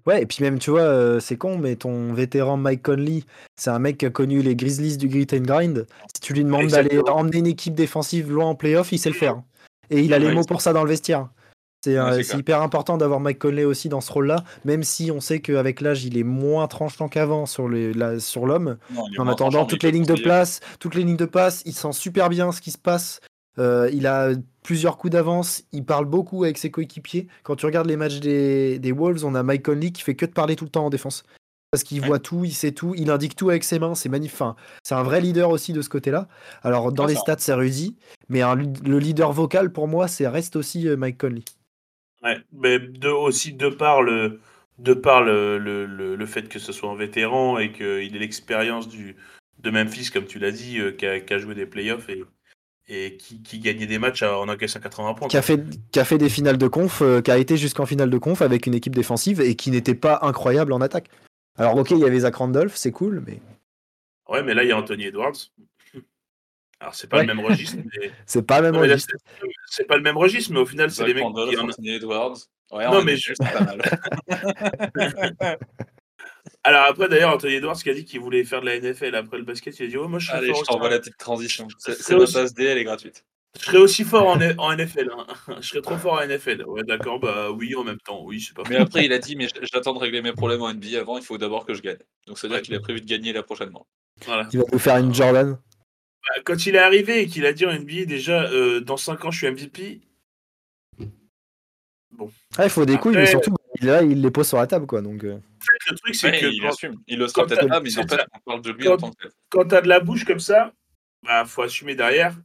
[0.06, 3.24] Ouais, et puis même, tu vois, euh, c'est con, mais ton vétéran Mike Conley,
[3.56, 5.88] c'est un mec qui a connu les Grizzlies du Grit and Grind.
[6.14, 9.16] Si tu lui demandes d'aller emmener une équipe défensive loin en playoff, il sait le
[9.16, 9.42] faire.
[9.90, 11.30] Et il a les mots pour ça dans le vestiaire.
[11.86, 15.82] C'est hyper important d'avoir Mike Conley aussi dans ce rôle-là, même si on sait qu'avec
[15.82, 18.78] l'âge, il est moins tranchant qu'avant sur l'homme.
[19.12, 21.92] Sur en attendant, toutes les lignes de place, toutes les lignes de passe, il sent
[21.92, 23.20] super bien ce qui se passe.
[23.60, 24.32] Euh, il a
[24.64, 27.28] plusieurs coups d'avance, il parle beaucoup avec ses coéquipiers.
[27.44, 30.32] Quand tu regardes les matchs des, Wolves, on a Mike Conley qui fait que de
[30.32, 31.24] parler tout le temps en défense.
[31.72, 34.44] Parce qu'il voit tout, il sait tout, il indique tout avec ses mains, c'est magnifique.
[34.84, 36.28] c'est un vrai leader aussi de ce côté-là.
[36.62, 37.96] Alors dans les stats, c'est Rudy,
[38.30, 38.42] mais
[38.86, 41.44] le leader vocal pour moi, c'est reste aussi euh, Mike Conley.
[42.22, 44.40] Ouais, mais de, aussi de par le,
[44.78, 49.70] de par le, le, fait que ce soit un vétéran et qu'il ait l'expérience de
[49.72, 52.24] Memphis, comme tu l'as dit, euh, qui, a, joué des playoffs et,
[52.88, 55.28] et qui, gagnait des matchs en encaissant 80 points.
[55.28, 57.86] Qui a, fait, qui a fait des finales de conf, euh, qui a été jusqu'en
[57.86, 61.08] finale de conf avec une équipe défensive et qui n'était pas incroyable en attaque.
[61.58, 63.40] Alors ok, il y avait Zach Randolph, c'est cool, mais...
[64.28, 65.52] Ouais, mais là, il y a Anthony Edwards.
[66.80, 67.78] Alors, c'est pas le même registre.
[68.02, 68.12] Mais...
[68.26, 69.16] c'est pas le même registre.
[69.68, 71.58] C'est pas le même registre, mais au final, c'est les mecs qui...
[71.58, 72.36] Anthony Edwards.
[72.74, 73.82] Ouais, non, mais juste pas mal.
[76.66, 79.38] Alors après, d'ailleurs, Anthony Edwards qui a dit qu'il voulait faire de la NFL après
[79.38, 81.68] le basket, il a dit oh, moi je suis Allez, je t'envoie la petite transition.
[81.78, 83.26] C'est ma passe D, elle est gratuite.
[83.60, 85.12] Je serais aussi fort en, en NFL.
[85.16, 85.28] Hein.
[85.62, 86.64] Je serais trop fort en NFL.
[86.66, 88.24] Ouais, d'accord, bah oui, en même temps.
[88.24, 90.74] Oui, c'est pas Mais après, il a dit mais j'attends de régler mes problèmes en
[90.74, 92.00] NBA avant, il faut d'abord que je gagne.
[92.28, 93.86] Donc, c'est-à-dire qu'il a prévu de gagner là prochainement.
[94.26, 94.48] Voilà.
[94.54, 95.52] Il va nous faire une Jordan?
[95.52, 99.26] Bah, quand il est arrivé et qu'il a dit en NBA déjà, euh, dans 5
[99.26, 100.02] ans, je suis MVP.
[102.12, 102.32] Bon.
[102.58, 105.02] Ah, il faut des couilles, mais surtout, là, il les pose sur la table, quoi.
[105.02, 105.40] Donc, euh
[105.90, 106.46] le truc, c'est que.
[106.46, 107.02] Il quand, assume.
[107.08, 109.12] Il le sera peut-être pas, mais en fait, on parle de lui quand, en tant
[109.12, 110.74] que Quand t'as de la bouche comme ça,
[111.24, 112.36] bah, faut assumer derrière.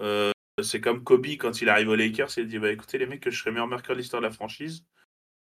[0.00, 0.32] Euh,
[0.62, 3.36] c'est comme Kobe quand il arrive aux Lakers, il dit bah écoutez les mecs, je
[3.36, 4.84] serai meilleur marqueur de l'histoire de la franchise.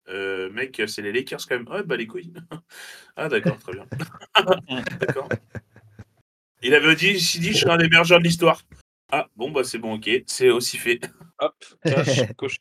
[0.09, 1.67] Euh, mec, c'est les Lakers quand même.
[1.67, 2.33] Ouais, bah les couilles.
[3.15, 3.85] ah d'accord, très bien.
[4.99, 5.29] d'accord.
[6.61, 8.61] Il avait dit, il dit, je serai un des meilleurs joueurs de l'histoire.
[9.15, 10.99] Ah bon bah c'est bon, ok, c'est aussi fait.
[11.39, 11.53] Hop,
[11.85, 12.57] cache, coché.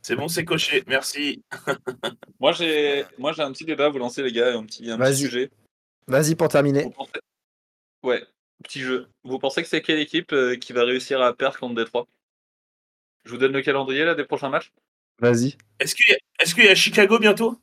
[0.00, 0.82] C'est bon, c'est coché.
[0.86, 1.44] Merci.
[2.40, 4.96] moi, j'ai, moi, j'ai un petit débat à vous lancer, les gars, un petit, un
[4.96, 5.50] petit sujet.
[6.06, 6.90] Vas-y pour terminer.
[8.02, 8.24] Ouais,
[8.64, 9.08] petit jeu.
[9.22, 12.06] Vous pensez que c'est quelle équipe euh, qui va réussir à perdre contre Détroit?
[13.26, 14.72] Je vous donne le calendrier là des prochains matchs.
[15.18, 15.58] Vas-y.
[15.78, 16.18] Est-ce qu'il y, a...
[16.38, 17.60] Est-ce qu'il y a Chicago bientôt?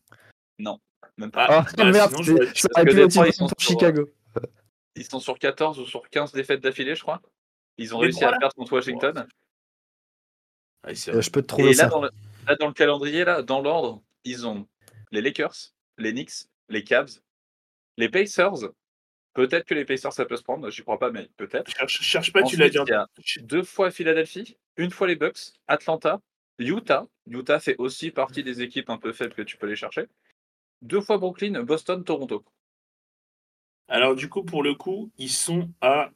[0.60, 0.80] Non,
[1.18, 1.48] même pas.
[1.50, 2.54] Ah, bah, merde, sinon, je...
[3.58, 4.08] Chicago.
[4.95, 7.24] Ils sont sur 14 ou sur 15 défaites d'affilée, je crois.
[7.78, 9.28] Ils ont réussi à perdre contre Washington.
[10.84, 11.89] Ah, Euh, je peux te trouver Et là ça.
[11.89, 12.09] dans, le,
[12.47, 14.67] là, dans le calendrier, là, dans l'ordre, ils ont
[15.11, 17.19] les Lakers, les Knicks, les Cavs,
[17.97, 18.71] les Pacers.
[19.34, 20.69] Peut-être que les Pacers, ça peut se prendre.
[20.69, 21.69] J'y crois pas, mais peut-être.
[21.69, 22.78] Cherche, cherche pas, tu l'as dit.
[22.86, 23.07] il y a
[23.41, 26.21] deux fois Philadelphie, une fois les Bucks, Atlanta,
[26.57, 27.05] Utah.
[27.28, 30.07] Utah fait aussi partie des équipes un peu faibles que tu peux les chercher.
[30.82, 32.43] Deux fois Brooklyn, Boston, Toronto.
[33.89, 36.11] Alors, du coup, pour le coup, ils sont à.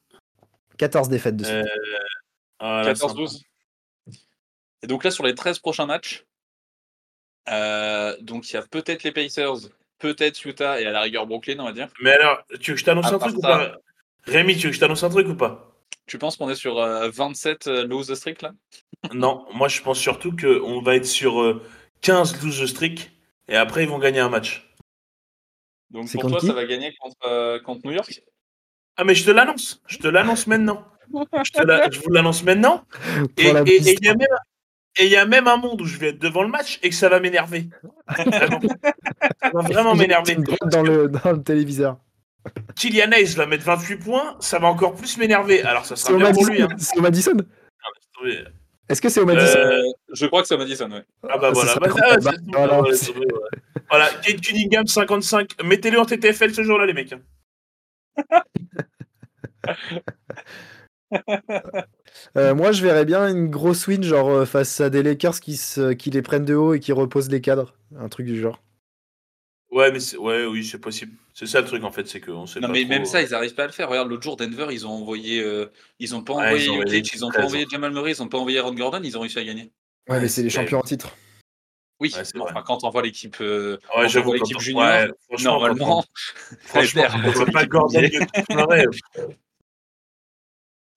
[0.81, 1.51] 14 défaites dessus.
[1.51, 1.63] Euh,
[2.57, 3.43] ah, là, 14-12.
[4.81, 6.25] Et donc là, sur les 13 prochains matchs,
[7.49, 9.69] euh, donc il y a peut-être les Pacers,
[9.99, 11.87] peut-être Utah et à la rigueur Brooklyn, on va dire.
[12.01, 13.77] Mais alors, tu veux que je t'annonce un truc ou pas
[14.23, 15.71] Rémi, tu veux que je t'annonce un truc ou pas?
[16.07, 18.51] Tu penses qu'on est sur euh, 27 euh, lose streak là?
[19.13, 21.63] Non, moi je pense surtout qu'on va être sur euh,
[22.01, 23.11] 15 lose streak
[23.47, 24.67] et après ils vont gagner un match.
[25.91, 28.23] Donc pour toi, ça va gagner contre, euh, contre New York?
[29.01, 30.85] Ah mais je te l'annonce, je te l'annonce maintenant.
[31.43, 32.85] Je, te la- je vous l'annonce maintenant.
[33.37, 33.49] Et
[33.79, 34.27] il y a même
[34.99, 36.89] et il y a même un monde où je vais être devant le match et
[36.89, 37.69] que ça va m'énerver.
[38.07, 38.59] Vraiment.
[39.41, 40.37] ça va vraiment m'énerver.
[40.65, 41.97] Dans le, dans le téléviseur.
[42.75, 45.63] Kylian Hayes va mettre 28 points, ça va encore plus m'énerver.
[45.63, 46.53] Alors ça C'est sera au bien pour Madison.
[46.53, 46.61] lui.
[46.73, 46.75] Hein.
[46.77, 47.37] C'est au Madison.
[48.23, 48.37] Oui.
[48.89, 49.81] Est-ce que c'est au Madison Euh,
[50.13, 51.03] Je crois que c'est Madison, ouais.
[51.27, 51.75] Ah bah Ce voilà.
[51.75, 52.81] Bah, ah, c'est- Voilà.
[52.81, 52.91] ouais.
[53.89, 55.63] Voilà, Kate Cunningham 55.
[55.63, 57.15] Mettez-le en TTFL ce jour-là les mecs.
[62.37, 65.57] Euh, moi, je verrais bien une grosse win, genre euh, face à des Lakers qui,
[65.57, 67.75] se, qui les prennent de haut et qui reposent les cadres.
[67.97, 68.61] Un truc du genre.
[69.71, 71.13] Ouais, mais c'est- ouais, oui, c'est possible.
[71.33, 73.19] C'est ça le truc en fait, c'est qu'on sait Non, pas mais trop, même ça,
[73.19, 73.87] euh, ils n'arrivent pas à le faire.
[73.89, 75.41] Regarde, l'autre jour, Denver, ils ont envoyé.
[75.41, 77.45] euh, ils ont pas Ouais, envoyé ils ont envoyé Jokic, ils ont pas 13.
[77.45, 79.71] envoyé Jamal Murray, ils ont pas envoyé Aaron Gordon, ils ont réussi à gagner.
[80.09, 81.15] Ouais, mais c'est les champions en titre.
[82.01, 83.37] Oui, Ouais, enfin, quand on voit l'équipe.
[83.41, 86.03] euh, Ouais, quand l'équipe junior, ouais, franchement, normalement,
[86.63, 88.01] Franchement, on contre voit pas Gordon
[88.49, 88.85] Murray.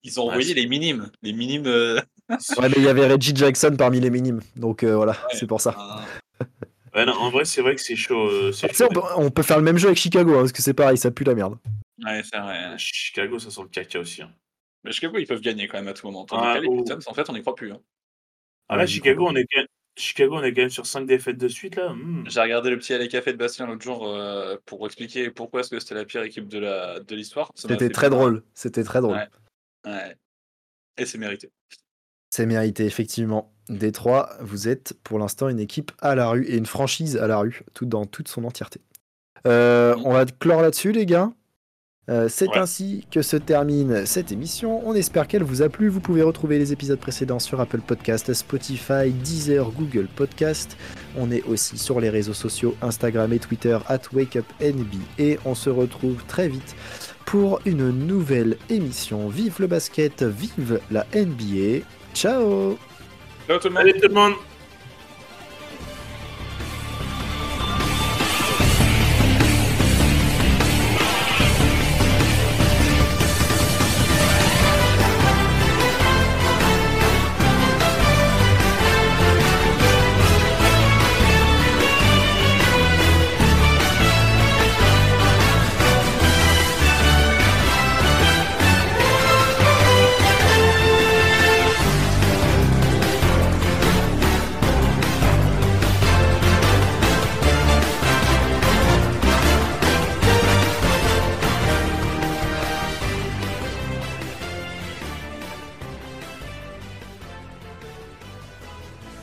[0.05, 1.11] Ils ont Ouais, envoyé les minimes.
[1.23, 1.67] Les minimes.
[1.67, 2.01] euh,
[2.31, 4.41] Ouais, mais il y avait Reggie Jackson parmi les minimes.
[4.57, 5.35] Donc euh, voilà, Ouais.
[5.39, 5.75] c'est pour ça.
[5.79, 6.05] un-
[6.97, 8.29] Ouais, non, en vrai, c'est vrai que c'est chaud.
[8.31, 10.63] euh, chaud, on, peut, on peut faire le même jeu avec Chicago, hein, parce que
[10.63, 11.57] c'est pareil, ça pue la merde.
[12.05, 12.75] Ouais, c'est vrai.
[12.79, 14.23] Chicago, ça sent le caca aussi.
[14.23, 14.31] hein.
[14.85, 16.25] Mais Chicago, ils peuvent gagner quand même à tout moment.
[16.25, 16.85] Tandis Ah, les oh.
[16.85, 17.73] Pistons, en fait, on n'y croit plus.
[17.73, 17.81] hein.
[18.69, 19.67] Ah, là, j'y Chicago, on est quand même...
[19.97, 21.91] Chicago, on est quand même sur 5 défaites de suite là.
[21.93, 22.25] Hmm.
[22.29, 25.71] J'ai regardé le petit Allez Café de Bastien l'autre jour euh, pour expliquer pourquoi est-ce
[25.71, 27.53] que c'était la pire équipe de la de l'histoire.
[27.55, 28.43] Ça m'a C'était très drôle.
[28.55, 29.29] C'était très drôle.
[29.85, 30.17] Ouais.
[30.97, 31.51] Et c'est mérité.
[32.31, 33.53] C'est mérité, effectivement.
[33.69, 37.39] Détroit, vous êtes pour l'instant une équipe à la rue et une franchise à la
[37.39, 38.81] rue, tout dans toute son entièreté.
[39.47, 41.33] Euh, on va clore là-dessus, les gars.
[42.11, 42.59] Euh, c'est Ouais.
[42.59, 44.87] ainsi que se termine cette émission.
[44.87, 45.89] On espère qu'elle vous a plu.
[45.89, 50.77] Vous pouvez retrouver les épisodes précédents sur Apple Podcast, Spotify, Deezer, Google Podcast.
[51.17, 54.93] On est aussi sur les réseaux sociaux Instagram et Twitter at WakeUpNB.
[55.19, 56.77] Et on se retrouve très vite
[57.25, 59.29] pour une nouvelle émission.
[59.29, 61.85] Vive le basket, vive la NBA.
[62.15, 62.77] Ciao
[63.47, 63.79] Ciao tout le monde.
[63.79, 64.35] Allez tout le monde